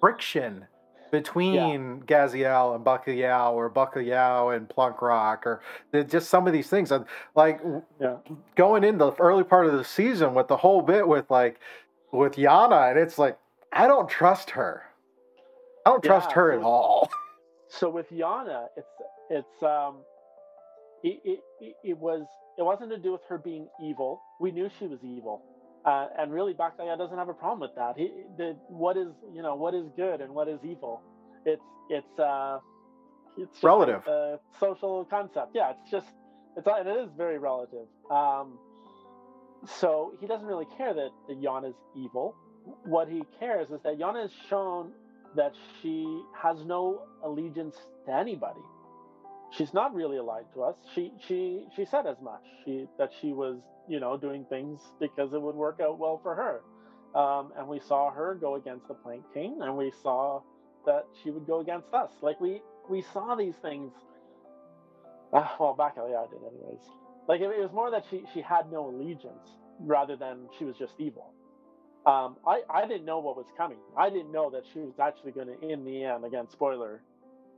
[0.00, 0.66] friction
[1.18, 5.60] between Gaziel and Bakayao or Bakayao and Plunk Rock or
[6.08, 6.92] just some of these things.
[7.36, 7.60] Like
[8.00, 8.16] Yeah.
[8.56, 11.60] going into the early part of the season with the whole bit with like
[12.10, 13.38] with Yana, and it's like
[13.72, 14.82] I don't trust her.
[15.86, 17.10] I don't trust Yeah, her so at all.
[17.68, 18.86] So with Yana, it's
[19.30, 19.96] it's um,
[21.02, 21.20] it
[21.60, 22.22] it- it was
[22.58, 24.20] it wasn't to do with her being evil.
[24.40, 25.42] We knew she was evil,
[25.84, 27.96] uh, and really Bakaya doesn't have a problem with that.
[27.96, 31.02] He the what is you know what is good and what is evil.
[31.44, 32.58] It's it's uh,
[33.36, 34.02] it's Relative.
[34.06, 35.50] A, a social concept.
[35.54, 36.06] Yeah, it's just
[36.56, 37.86] it's and it is very relative.
[38.10, 38.58] Um,
[39.78, 42.34] so he doesn't really care that, that Yana is evil.
[42.84, 44.92] What he cares is that Yana has shown
[45.36, 47.76] that she has no allegiance
[48.06, 48.60] to anybody.
[49.56, 50.76] She's not really allied to us.
[50.94, 52.42] She she she said as much.
[52.64, 56.34] She that she was you know doing things because it would work out well for
[56.34, 56.62] her.
[57.18, 60.42] Um, and we saw her go against the Plank King, and we saw
[60.86, 62.10] that she would go against us.
[62.22, 63.92] Like we we saw these things.
[65.32, 66.82] Uh, well, back yeah, I did anyways.
[67.28, 69.48] Like it, it was more that she she had no allegiance
[69.80, 71.32] rather than she was just evil.
[72.06, 73.78] Um, I I didn't know what was coming.
[73.96, 77.02] I didn't know that she was actually going to, in the end, again, spoiler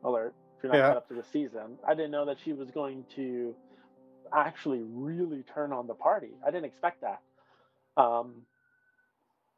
[0.05, 0.35] alert,
[0.69, 0.91] not Yeah.
[0.93, 1.79] up to the season.
[1.87, 3.55] I didn't know that she was going to
[4.33, 6.31] actually really turn on the party.
[6.45, 7.21] I didn't expect that.
[7.97, 8.43] Um,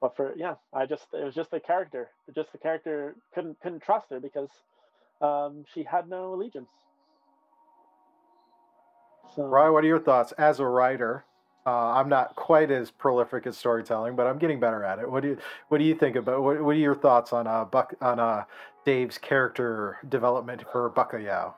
[0.00, 2.10] but for yeah, I just it was just the character.
[2.34, 4.50] Just the character couldn't couldn't trust her because
[5.20, 6.68] um, she had no allegiance.
[9.34, 11.24] So Ryan, what are your thoughts as a writer?
[11.66, 15.10] Uh, I'm not quite as prolific at storytelling, but I'm getting better at it.
[15.10, 15.38] What do you
[15.68, 16.42] What do you think about?
[16.42, 18.44] What, what are your thoughts on uh, Buck on uh,
[18.88, 21.52] Dave's character development for Bakayao?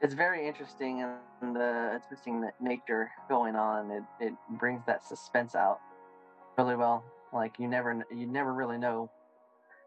[0.00, 1.02] it's very interesting
[1.42, 3.90] and the interesting nature going on.
[3.90, 5.80] It it brings that suspense out
[6.56, 7.02] really well.
[7.32, 9.10] Like you never you never really know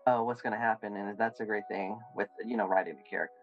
[0.05, 3.09] uh, what's going to happen, and that's a great thing with you know writing the
[3.09, 3.37] character.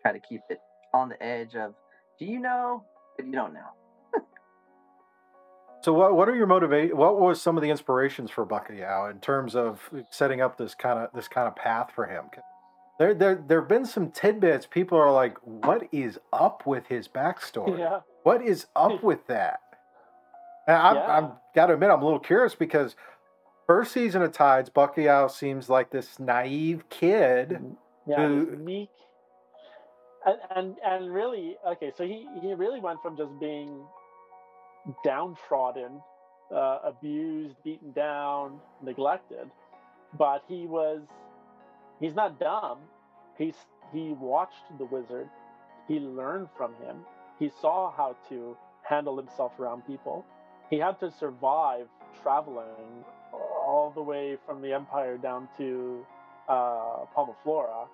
[0.00, 0.60] Try to keep it
[0.94, 1.74] on the edge of
[2.18, 2.82] do you know,
[3.18, 3.68] but you don't know.
[5.86, 6.96] So, what what are your motivate?
[6.96, 10.74] What was some of the inspirations for Bakayao in terms of uh, setting up this
[10.74, 12.24] kind of this kind of path for him?
[12.98, 14.66] There, there, there have been some tidbits.
[14.66, 17.78] People are like, "What is up with his backstory?
[17.78, 19.60] yeah, What is up with that?"
[20.66, 21.16] And I'm, Yeah.
[21.18, 22.96] I'm got to admit, I'm a little curious because
[23.68, 27.60] first season of Tides, Bakayao seems like this naive kid.
[28.08, 28.90] yeah, Who- meek.
[30.26, 33.86] And, and and really okay, so he he really went from just being
[35.04, 36.00] downtrodden,
[36.54, 39.50] uh, abused, beaten down, neglected,
[40.18, 41.00] but he was
[42.00, 42.78] he's not dumb.
[43.36, 43.54] He's
[43.92, 45.28] he watched the wizard.
[45.88, 46.96] He learned from him.
[47.38, 50.24] He saw how to handle himself around people.
[50.70, 51.86] He had to survive
[52.22, 56.04] traveling all the way from the empire down to
[56.48, 57.88] uh, Palmaflora.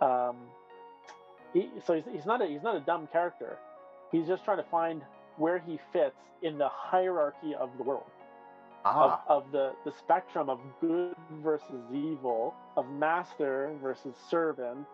[0.00, 0.36] Um,
[1.52, 3.58] he, so he's, he's not a he's not a dumb character.
[4.12, 5.02] He's just trying to find
[5.38, 8.10] where he fits in the hierarchy of the world
[8.84, 14.86] Ah, of, of the, the spectrum of good versus evil, of master versus servant,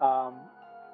[0.00, 0.34] um,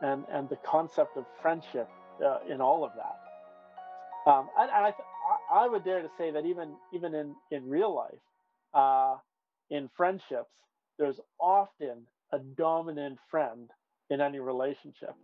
[0.02, 1.88] and and the concept of friendship
[2.24, 4.30] uh, in all of that.
[4.30, 5.08] Um, and, and I, th-
[5.52, 8.18] I would dare to say that even even in in real life,
[8.74, 9.16] uh,
[9.70, 10.50] in friendships,
[10.98, 13.70] there's often a dominant friend
[14.10, 15.14] in any relationship.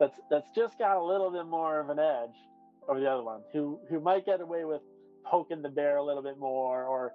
[0.00, 2.34] That's that's just got a little bit more of an edge
[2.88, 4.80] over the other one, who who might get away with
[5.24, 7.12] poking the bear a little bit more or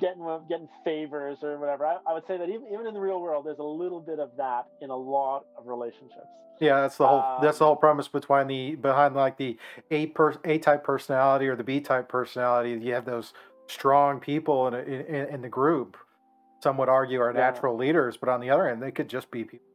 [0.00, 1.86] getting getting favors or whatever.
[1.86, 4.18] I, I would say that even even in the real world, there's a little bit
[4.18, 6.26] of that in a lot of relationships.
[6.60, 9.56] Yeah, that's the whole Um, that's the whole premise between the behind like the
[9.90, 12.72] A per A type personality or the B type personality.
[12.72, 13.32] You have those
[13.68, 15.96] strong people in, a, in in the group.
[16.62, 17.38] Some would argue are Yeah.
[17.40, 19.69] natural leaders, but on the other end, they could just be people.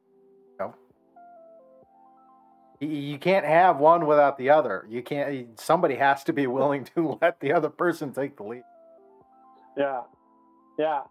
[2.80, 4.86] You, can't have one without the other.
[4.90, 5.60] You can't.
[5.60, 8.64] Somebody has to be willing to let the other person take the lead.
[9.78, 10.02] Yeah,
[10.78, 11.02] yeah,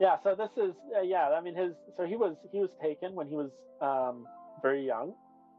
[0.00, 0.16] yeah.
[0.22, 1.30] So this is uh, yeah.
[1.30, 3.50] I mean, his so he was he was taken when he was
[3.80, 4.26] um,
[4.62, 5.14] very young,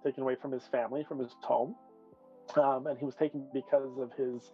[0.06, 1.76] taken away from his family, from his home,
[2.56, 4.52] um, and he was taken because of his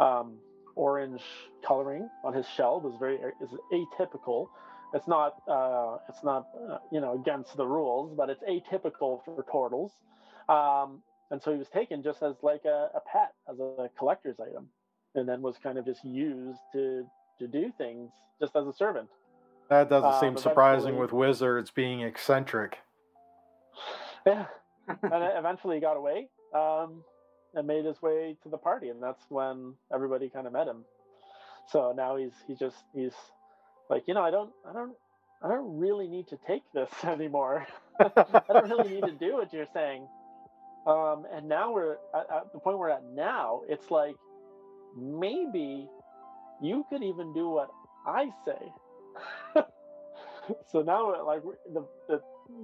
[0.00, 0.38] um,
[0.76, 1.22] orange
[1.66, 4.48] coloring on his shell was very is atypical.
[4.94, 9.44] It's not uh, it's not uh, you know against the rules, but it's atypical for
[9.50, 9.92] turtles.
[10.48, 14.36] Um, and so he was taken just as like a, a pet, as a collector's
[14.40, 14.68] item,
[15.14, 17.04] and then was kind of just used to
[17.38, 19.08] to do things just as a servant.
[19.68, 22.78] That doesn't Um, seem surprising with wizards being eccentric.
[24.26, 24.46] Yeah,
[24.88, 24.98] and
[25.36, 27.04] eventually he got away um,
[27.54, 30.84] and made his way to the party, and that's when everybody kind of met him.
[31.68, 33.14] So now he's he just he's
[33.88, 34.96] like you know I don't I don't
[35.42, 37.66] I don't really need to take this anymore.
[38.00, 40.08] I don't really need to do what you're saying.
[40.86, 43.62] Um, and now we're at, at the point we're at now.
[43.68, 44.16] It's like
[44.96, 45.88] maybe
[46.62, 47.70] you could even do what
[48.06, 49.62] I say.
[50.72, 52.20] so now, like the the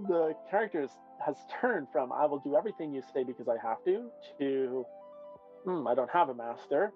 [0.08, 0.90] the characters
[1.24, 4.86] has turned from I will do everything you say because I have to to
[5.64, 6.92] hmm, I don't have a master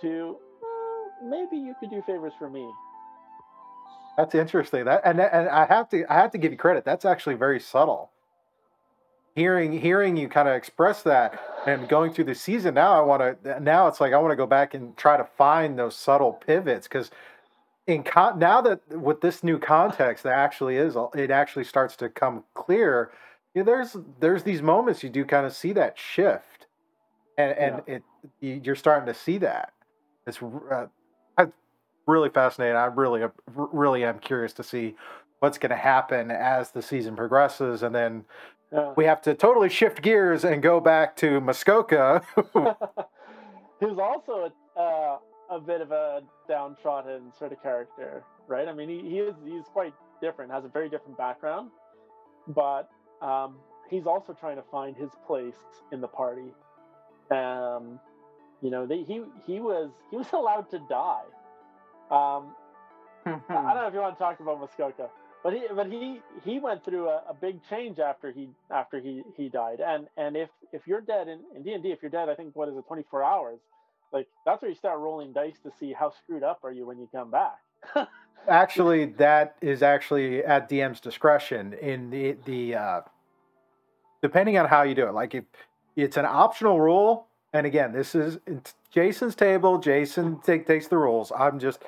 [0.00, 2.68] to "Uh, maybe you could do favors for me.
[4.16, 4.86] That's interesting.
[4.86, 6.84] That and and I have to I have to give you credit.
[6.84, 8.11] That's actually very subtle.
[9.34, 13.42] Hearing hearing you kind of express that and going through the season now, I want
[13.44, 16.34] to now it's like I want to go back and try to find those subtle
[16.34, 17.10] pivots because
[17.86, 22.10] in con- now that with this new context, that actually is it actually starts to
[22.10, 23.10] come clear.
[23.54, 26.66] You know, there's there's these moments you do kind of see that shift,
[27.38, 28.02] and and it
[28.40, 29.72] you- you're starting to see that.
[30.26, 30.86] It's uh,
[32.06, 32.76] really fascinating.
[32.76, 34.94] I really, am- r- really am curious to see
[35.40, 38.24] what's going to happen as the season progresses, and then
[38.72, 38.94] Yeah.
[38.96, 42.22] we have to totally shift gears and go back to Muskoka.
[43.82, 45.18] was also a, uh,
[45.50, 48.68] a bit of a downtrodden sort of character, right?
[48.68, 51.70] I mean, he, he is he's quite different, has a very different background,
[52.48, 52.88] but
[53.20, 53.56] um,
[53.90, 55.54] he's also trying to find his place
[55.92, 56.52] in the party.
[57.30, 58.00] Um,
[58.62, 61.24] you know, they, he he was he was allowed to die.
[62.10, 62.54] Um,
[63.26, 65.08] I don't know if you want to talk about Muskoka,
[65.42, 69.22] but he but he he went through a, a big change after he after he
[69.36, 69.80] he died.
[69.80, 72.34] And and if if you're dead in in D and D, if you're dead, I
[72.34, 73.58] think what is it, 24 hours?
[74.12, 76.98] Like that's where you start rolling dice to see how screwed up are you when
[76.98, 77.58] you come back.
[78.48, 81.72] actually, that is actually at DM's discretion.
[81.74, 83.00] In the the uh,
[84.20, 85.44] depending on how you do it, like if
[85.96, 88.38] it's an optional rule, and again, this is
[88.90, 89.78] Jason's table.
[89.78, 91.32] Jason take, takes the rules.
[91.36, 91.82] I'm just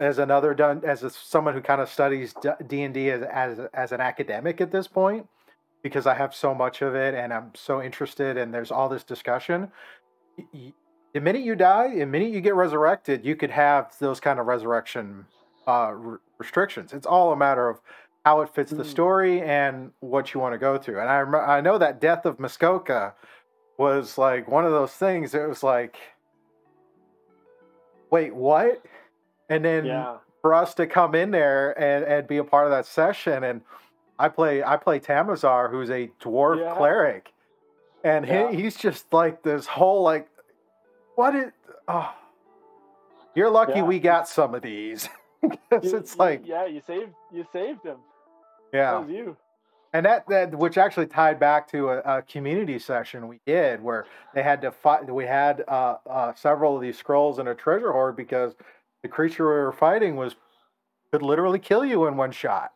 [0.00, 2.34] as another done as a, someone who kind of studies
[2.66, 5.26] D and D as as as an academic at this point
[5.82, 9.04] because I have so much of it and I'm so interested and there's all this
[9.04, 9.70] discussion.
[10.52, 14.46] The minute you die, the minute you get resurrected, you could have those kind of
[14.46, 15.26] resurrection
[15.68, 16.92] uh, re- restrictions.
[16.92, 17.80] It's all a matter of
[18.24, 18.86] how it fits the Mm.
[18.86, 20.98] story and what you want to go through.
[21.00, 23.14] And I rem- I know that death of Muskoka
[23.78, 25.34] was like one of those things.
[25.34, 25.96] It was like,
[28.10, 28.82] wait, what?
[29.48, 32.70] And then yeah, for us to come in there and, and be a part of
[32.70, 33.60] that session and
[34.18, 36.74] I play I play Tamazar who's a dwarf Yeah.
[36.76, 37.32] cleric
[38.02, 38.50] and Yeah.
[38.50, 40.28] he, he's just like this whole like
[41.16, 41.50] what is
[41.88, 42.12] oh,
[43.34, 45.08] you're lucky we got some of these
[45.70, 47.96] it's you- like yeah, you saved you saved him.
[48.72, 49.36] yeah you.
[49.92, 54.06] and that, that which actually tied back to a, a community session we did where
[54.34, 57.92] they had to fight we had uh, uh, several of these scrolls in a treasure
[57.92, 58.54] hoard because
[59.04, 60.34] the creature we were fighting was
[61.12, 62.72] could literally kill you in one shot.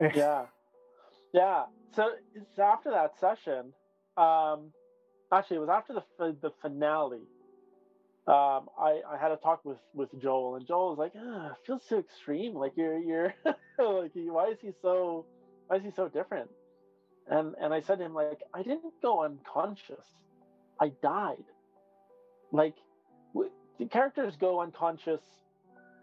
[0.14, 0.46] Yeah.
[1.32, 1.64] Yeah.
[1.94, 2.10] So
[2.58, 3.72] after that session
[4.16, 4.72] um
[5.32, 7.26] actually it was after the the finale.
[8.26, 11.56] Um i i had a talk with with joel and joel was like ah, it
[11.66, 12.54] feels so extreme.
[12.54, 13.34] Like you're you're
[13.78, 15.26] like why is he so
[15.68, 16.50] why is he so different?
[17.28, 20.06] And and i said to him like i didn't go unconscious.
[20.80, 21.44] I died.
[22.50, 22.76] Like
[23.34, 25.20] w- the characters go unconscious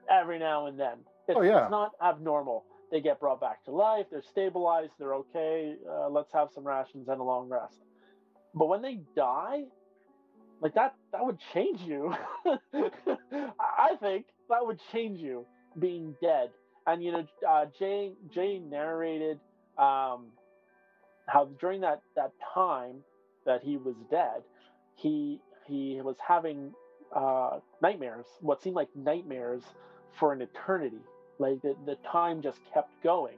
[0.10, 0.98] every now and then
[1.28, 1.64] it's, Oh, yeah.
[1.64, 6.32] it's not abnormal they get brought back to life they're stabilized they're okay uh, let's
[6.34, 7.80] have some rations and a long rest
[8.54, 9.64] but when they die
[10.62, 12.14] like that that would change you.
[13.60, 15.46] I think that would change you
[15.78, 16.52] being dead.
[16.88, 19.40] And you know, uh, Jay Jay narrated
[19.78, 20.28] um,
[21.28, 22.98] how during that that time
[23.46, 24.44] that he was dead,
[24.96, 26.72] he he was having
[27.14, 29.64] uh, nightmares, what seemed like nightmares
[30.20, 31.02] for an eternity.
[31.40, 33.38] Like the, the time just kept going.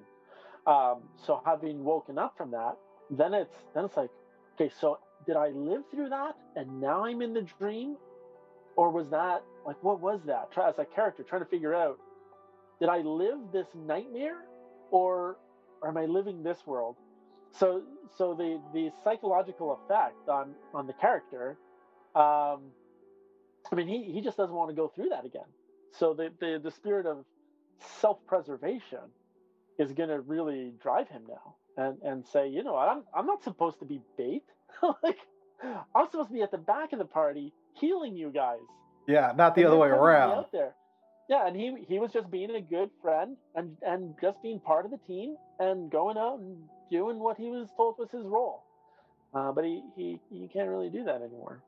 [0.68, 2.78] Um, so having woken up from that,
[3.10, 4.10] then it's then it's like,
[4.56, 7.98] okay, so did I live through that and now I'm in the dream?
[8.76, 10.52] Or was that like what was that?
[10.52, 12.00] Try as a character trying to figure out,
[12.80, 14.46] did I live this nightmare
[14.92, 15.38] or,
[15.82, 16.98] or am I living this world?
[17.52, 17.84] So
[18.18, 21.58] so the the psychological effect on on the character
[22.16, 22.72] um,
[23.72, 25.48] I mean, he, he just doesn't want to go through that again.
[25.92, 27.26] So the, the, the spirit of
[28.02, 29.00] self-preservation
[29.80, 33.44] is going to really drive him now and, and say, you know, I'm, I'm not
[33.44, 34.44] supposed to be bait.
[35.04, 35.18] like,
[35.64, 38.60] I'm supposed to be at the back of the party healing you guys.
[39.08, 40.32] Yeah, not the and other way around.
[40.32, 40.74] Out there.
[41.30, 44.86] Yeah, and he he was just being a good friend and and just being part
[44.86, 46.58] of the team and going out and
[46.92, 48.64] doing what he was told was his role.
[49.34, 51.64] Uh, but he, he he can't really do that anymore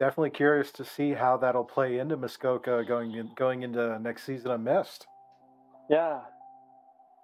[0.00, 4.50] definitely curious to see how that'll play into Muskoka going in, going into next season
[4.50, 5.06] of Myst.
[5.88, 6.20] Yeah,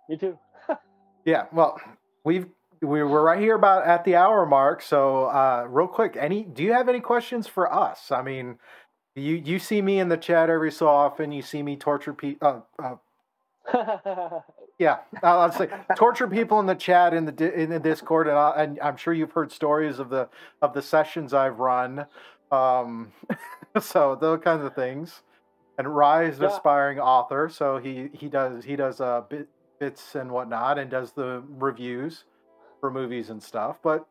[0.08, 0.38] me too.
[1.24, 1.80] yeah, well,
[2.24, 2.46] we've
[2.82, 4.82] we're right here about at the hour mark.
[4.82, 8.12] So, uh, real quick, any do you have any questions for us?
[8.12, 8.58] I mean,
[9.14, 11.32] you you see me in the chat every so often.
[11.32, 12.66] You see me torture people.
[12.78, 12.96] Uh,
[13.72, 14.40] uh,
[14.78, 18.50] yeah, I'll say torture people in the chat in the in the Discord, and, I,
[18.58, 20.28] and I'm sure you've heard stories of the
[20.60, 22.06] of the sessions I've run.
[22.50, 23.12] Um,
[23.80, 25.22] so those kinds of things.
[25.78, 26.46] And Rise, yeah.
[26.46, 29.46] aspiring author, so he he does he does uh bit,
[29.78, 32.24] bits and whatnot, and does the reviews
[32.80, 33.78] for movies and stuff.
[33.82, 34.06] But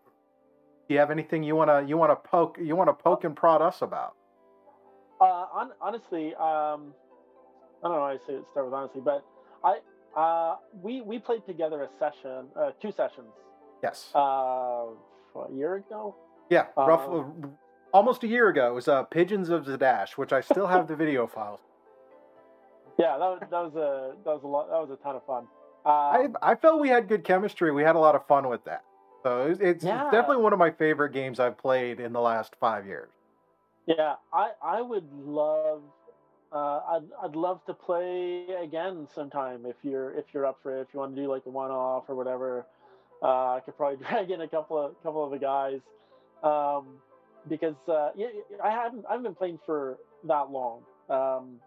[0.88, 3.82] do you have anything you wanna you wanna poke you wanna poke and prod us
[3.82, 4.14] about?
[5.20, 6.94] Uh, on, honestly, um,
[7.84, 8.04] I don't know.
[8.04, 9.26] I say start with honestly, but
[9.64, 9.80] I
[10.16, 13.34] uh, we we played together a session, uh, two sessions.
[13.82, 14.12] Yes.
[14.14, 14.88] Uh,
[15.36, 16.16] a year ago.
[16.50, 17.58] Yeah, roughly um,
[17.96, 18.68] almost a year ago.
[18.68, 21.60] It was uh, Pigeons of Zadash, which I still have the video files.
[22.98, 24.70] Yeah, that was, that was a that was a lot.
[24.70, 25.44] That was a ton of fun.
[25.86, 27.70] Um, I I felt we had good chemistry.
[27.74, 28.86] We had a lot of fun with that.
[29.22, 30.06] So it's, it's, yeah.
[30.12, 33.10] definitely one of my favorite games I've played in the last five years.
[33.86, 35.82] Yeah, I I would love.
[36.54, 40.84] Uh, I'd, I'd love to play again sometime if you're if you're up for it.
[40.84, 42.66] If you want to do like a one off or whatever,
[43.22, 45.82] uh, I could probably drag in a couple of couple of the guys.
[46.44, 47.02] Um,
[47.50, 48.10] because uh,
[48.64, 50.82] I haven't I haven't been playing for that long.
[51.10, 51.60] Um,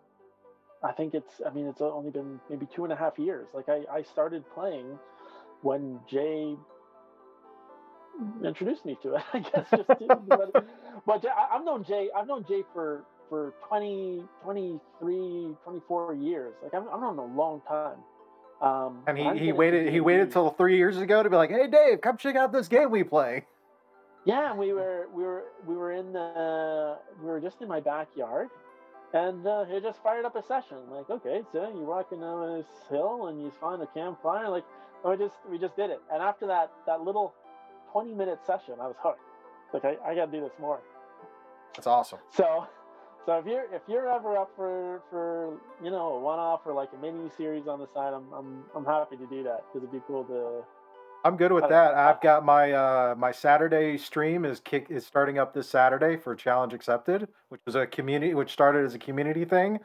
[0.83, 3.49] I think it's I mean it's only been maybe two and a half years.
[3.55, 4.99] Like I, I started playing
[5.63, 6.55] when Jay
[8.45, 9.23] introduced me to it.
[9.33, 9.89] I guess just
[10.29, 10.67] but,
[11.07, 16.55] but I, have known Jay I've known Jay for for 20, 23, 24 years.
[16.63, 17.99] Like I've, I've known him a long time.
[18.61, 21.69] Um, and he, he waited he waited till three years ago to be like, hey
[21.69, 23.45] Dave, come check out this game we play.
[24.29, 28.49] Yeah, we were we were we were in the we were just in my backyard,
[29.15, 30.77] and uh, he just fired up a session.
[30.91, 34.51] Like, okay, so you're walking down this hill and you find a campfire.
[34.51, 34.65] Like,
[35.03, 36.03] we just we just did it.
[36.13, 37.33] And after that that little
[37.91, 39.23] twenty minute session, I was hooked.
[39.73, 40.81] Like, I, I got to do this more.
[41.75, 42.19] That's awesome.
[42.31, 42.67] So,
[43.25, 46.75] so if you're if you're ever up for for you know a one off or
[46.75, 49.89] like a mini series on the side, I'm I'm I'm happy to do that because
[49.89, 50.65] it'd be cool to
[51.25, 51.95] I'm good with that.
[51.95, 56.35] I've got my uh, my Saturday stream is kick is starting up this Saturday for
[56.37, 59.81] Challenge Accepted, which was a community which started as a community thing.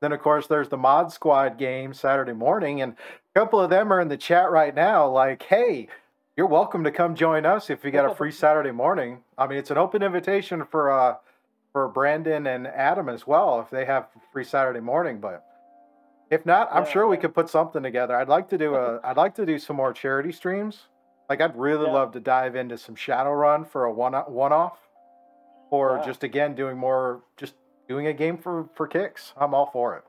[0.00, 3.92] Then of course there's the Mod Squad game Saturday morning, and a couple of them
[3.92, 5.08] are in the chat right now.
[5.08, 5.88] Like, hey,
[6.36, 9.18] you're welcome to come join us if you got a free Saturday morning.
[9.36, 11.16] I mean, it's an open invitation for uh
[11.72, 15.44] for Brandon and Adam as well if they have free Saturday morning, but
[16.30, 18.16] if not, I'm yeah, sure we could put something together.
[18.16, 20.88] I'd like to do a I'd like to do some more charity streams.
[21.28, 21.92] Like I'd really yeah.
[21.92, 24.78] love to dive into some Shadowrun for a one one off,
[25.70, 26.06] or yeah.
[26.06, 27.54] just again doing more just
[27.88, 29.32] doing a game for for kicks.
[29.36, 30.04] I'm all for it.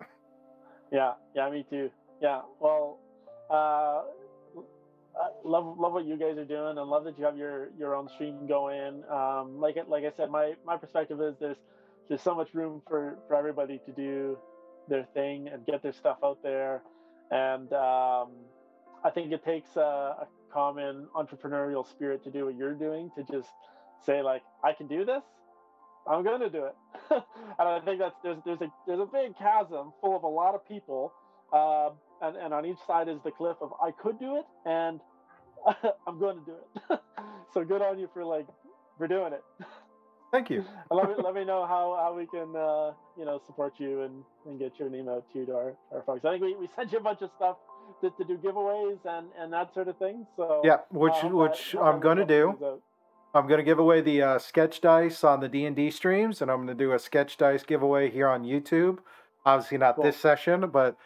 [0.91, 1.89] Yeah, yeah, me too.
[2.21, 2.99] Yeah, well,
[3.49, 4.01] uh,
[5.43, 8.09] love love what you guys are doing, and love that you have your your own
[8.09, 9.03] stream going.
[9.09, 11.57] Um, like it, like I said, my my perspective is there's
[12.09, 14.37] there's so much room for for everybody to do
[14.89, 16.81] their thing and get their stuff out there.
[17.31, 18.29] And um,
[19.03, 23.23] I think it takes a, a, common entrepreneurial spirit to do what you're doing to
[23.31, 23.49] just
[24.03, 25.21] say like, I can do this.
[26.09, 26.75] I'm going to do it.
[27.11, 30.55] and I think that's there's there's a there's a big chasm full of a lot
[30.55, 31.13] of people,
[31.53, 31.89] uh,
[32.25, 34.99] and and on each side is the cliff of I could do it and
[36.07, 36.55] I'm going to do
[36.89, 36.99] it.
[37.53, 38.47] so good on you for like
[38.97, 39.43] for doing it.
[40.31, 40.63] Thank you.
[40.91, 44.23] let, me, let me know how, how we can uh, you know support you and,
[44.45, 46.25] and get your name out too to our, our folks.
[46.25, 47.57] I think we, we sent you a bunch of stuff
[48.01, 50.25] to, to do giveaways and, and that sort of thing.
[50.37, 52.79] So yeah, which uh, which that- I'm going to do.
[53.33, 56.65] I'm going to give away the uh, sketch dice on the D&D streams, and I'm
[56.65, 58.97] going to do a sketch dice giveaway here on YouTube.
[59.45, 60.05] Obviously, not Cool.
[60.05, 60.97] this session, but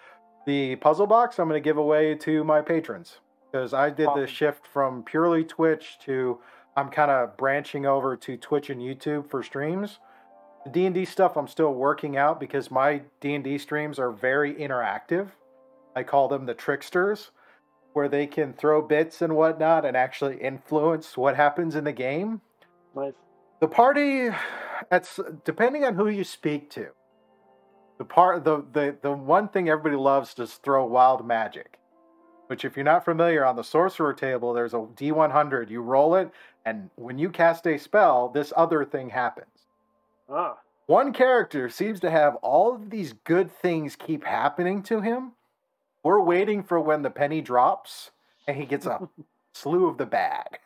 [0.46, 3.20] the puzzle box I'm going to give away to my patrons
[3.52, 6.40] because I did the shift from purely Twitch to
[6.76, 10.00] I'm kind of branching over to Twitch and YouTube for streams.
[10.66, 15.30] The D&D stuff I'm still working out because my D&D streams are very interactive.
[15.96, 17.32] I call them the tricksters
[17.94, 22.42] where they can throw bits and whatnot and actually influence what happens in the game.
[22.96, 23.14] Nice.
[23.60, 24.30] The party,
[24.92, 26.88] it's depending on who you speak to.
[28.00, 31.78] The part, the the the one thing everybody loves is throw wild magic.
[32.48, 35.70] Which, if you're not familiar, on the sorcerer table, there's a D100.
[35.70, 36.30] You roll it,
[36.66, 39.68] and when you cast a spell, this other thing happens.
[40.30, 40.58] Ah,
[40.88, 45.34] One character seems to have all of these good things keep happening to him.
[46.04, 48.12] We're waiting for when the penny drops
[48.48, 49.08] and he gets a
[49.54, 50.60] slew of the bad.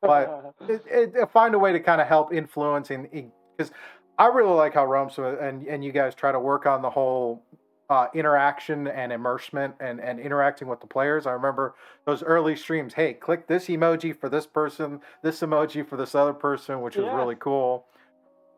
[0.00, 3.08] But- It, it, it- find a way to kind of help influence and
[3.56, 3.72] because
[4.18, 7.42] I really like how Rome and and you guys try to work on the whole
[7.90, 11.26] uh, interaction and immersement and and interacting with the players.
[11.26, 11.74] I remember
[12.04, 12.92] those early streams.
[12.94, 17.06] Hey, click this emoji for this person, this emoji for this other person, which was
[17.06, 17.16] Yeah.
[17.16, 17.86] really cool.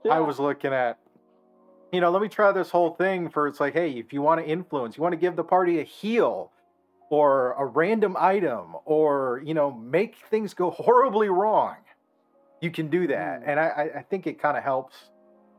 [0.05, 0.15] Yeah.
[0.17, 0.99] I was looking at,
[1.93, 4.41] you know, let me try this whole thing for it's like, hey, if you want
[4.41, 6.51] to influence, you want to give the party a heal
[7.11, 11.77] or a random item or, you know, make things go horribly wrong,
[12.61, 13.43] you can do that.
[13.43, 13.49] Mm.
[13.49, 14.97] And I, I- I think it kind of helps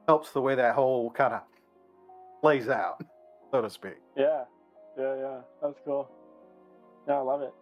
[0.07, 1.41] helps the way that whole kind of
[2.41, 3.01] plays out,
[3.51, 3.97] so to speak.
[4.17, 4.43] Yeah,
[4.97, 5.37] yeah, yeah.
[5.61, 6.09] That's cool.
[7.07, 7.53] Yeah, I love it.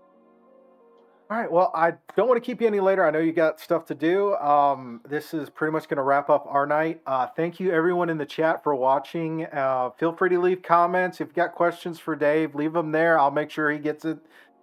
[1.31, 1.51] All right.
[1.51, 3.05] Well, I don't want to keep you any later.
[3.05, 4.35] I know you got stuff to do.
[4.37, 7.01] Um, this is pretty much going to wrap up our night.
[7.05, 9.45] Uh, thank you, everyone in the chat, for watching.
[9.45, 11.21] Uh, feel free to leave comments.
[11.21, 13.19] If you've got questions for Dave, leave them there.
[13.19, 14.17] I'll make sure he gets it,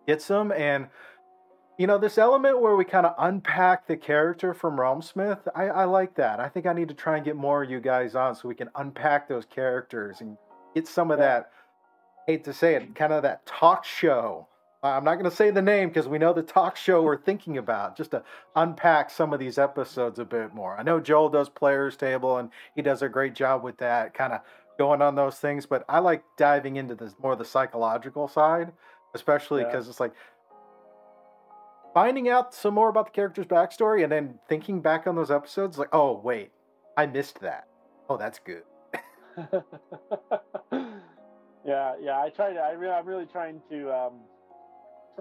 [0.09, 0.51] gets them.
[0.51, 0.89] And
[1.79, 5.85] you know, this element where we kind of unpack the character from Realmsmith, I, I
[5.85, 6.41] like that.
[6.41, 8.55] I think I need to try and get more of you guys on so we
[8.55, 10.39] can unpack those characters and
[10.77, 11.51] get some of that.
[12.27, 14.49] Hate to say it, kind of that talk show
[14.95, 17.59] I'm not going to say the name because we know the talk show we're thinking
[17.59, 18.22] about, just to
[18.55, 20.77] unpack some of these episodes a bit more.
[20.79, 24.33] I know Joel does Players Table and he does a great job with that, kind
[24.33, 24.41] of
[24.79, 28.72] going on those things, but I like diving into this more the psychological side,
[29.14, 29.68] especially Yeah.
[29.68, 30.12] because it's like
[31.95, 35.79] finding out some more about the character's backstory and then thinking back on those episodes,
[35.79, 36.53] like, oh, wait,
[36.97, 37.66] I missed that.
[38.09, 38.62] Oh, that's good.
[41.64, 42.20] yeah, yeah.
[42.20, 42.61] I try to.
[42.61, 43.93] I really, I'm really trying to.
[43.93, 44.12] Um,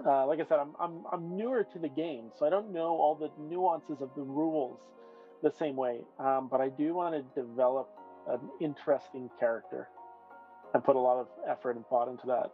[0.06, 2.88] uh, like I said, I'm, I'm I'm newer to the game, so I don't know
[2.96, 4.78] all the nuances of the rules
[5.42, 6.00] the same way.
[6.18, 7.88] Um, but I do want to develop
[8.28, 9.88] an interesting character
[10.74, 12.50] and put a lot of effort and thought into that.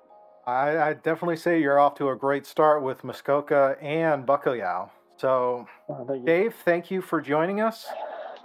[0.47, 4.91] I, I definitely say you're off to a great start with Muskoka and Buckoyao.
[5.17, 6.27] So, Uh, thank.
[6.27, 7.87] Dave, thank you for joining us.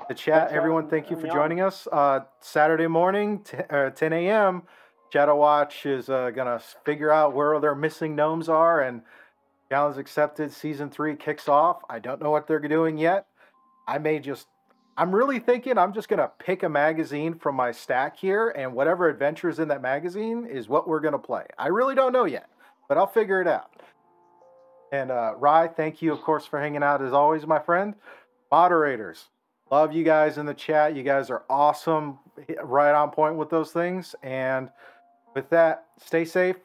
[0.08, 1.86] The chat, everyone, thank you for joining us.
[1.92, 4.64] Uh, Saturday morning, t- uh, 10 a.m.,
[5.12, 9.02] Shadow Watch is uh, going to figure out where their missing gnomes are, and
[9.70, 10.54] challenge accepted.
[10.54, 11.82] Season three kicks off.
[11.90, 13.28] I don't know what they're doing yet.
[13.86, 14.48] I may just,
[14.98, 18.74] I'm really thinking I'm just going to pick a magazine from my stack here, and
[18.74, 21.44] whatever adventure is in that magazine is what we're going to play.
[21.58, 22.50] I really don't know yet,
[22.88, 23.72] but I'll figure it out.
[24.94, 27.94] And uh, Rye, thank you, of course, for hanging out as always, my friend.
[28.50, 29.26] Moderators,
[29.72, 30.96] love you guys in the chat.
[30.96, 32.20] You guys are awesome,
[32.64, 34.16] right on point with those things.
[34.24, 34.70] And
[35.34, 36.56] with that, stay safe,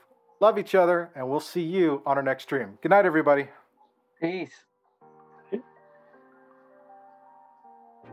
[0.40, 2.78] love each other, and we'll see you on our next stream.
[2.82, 3.48] Good night, everybody.
[4.20, 4.52] Peace.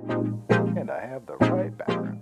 [0.08, 2.22] And I have the right background.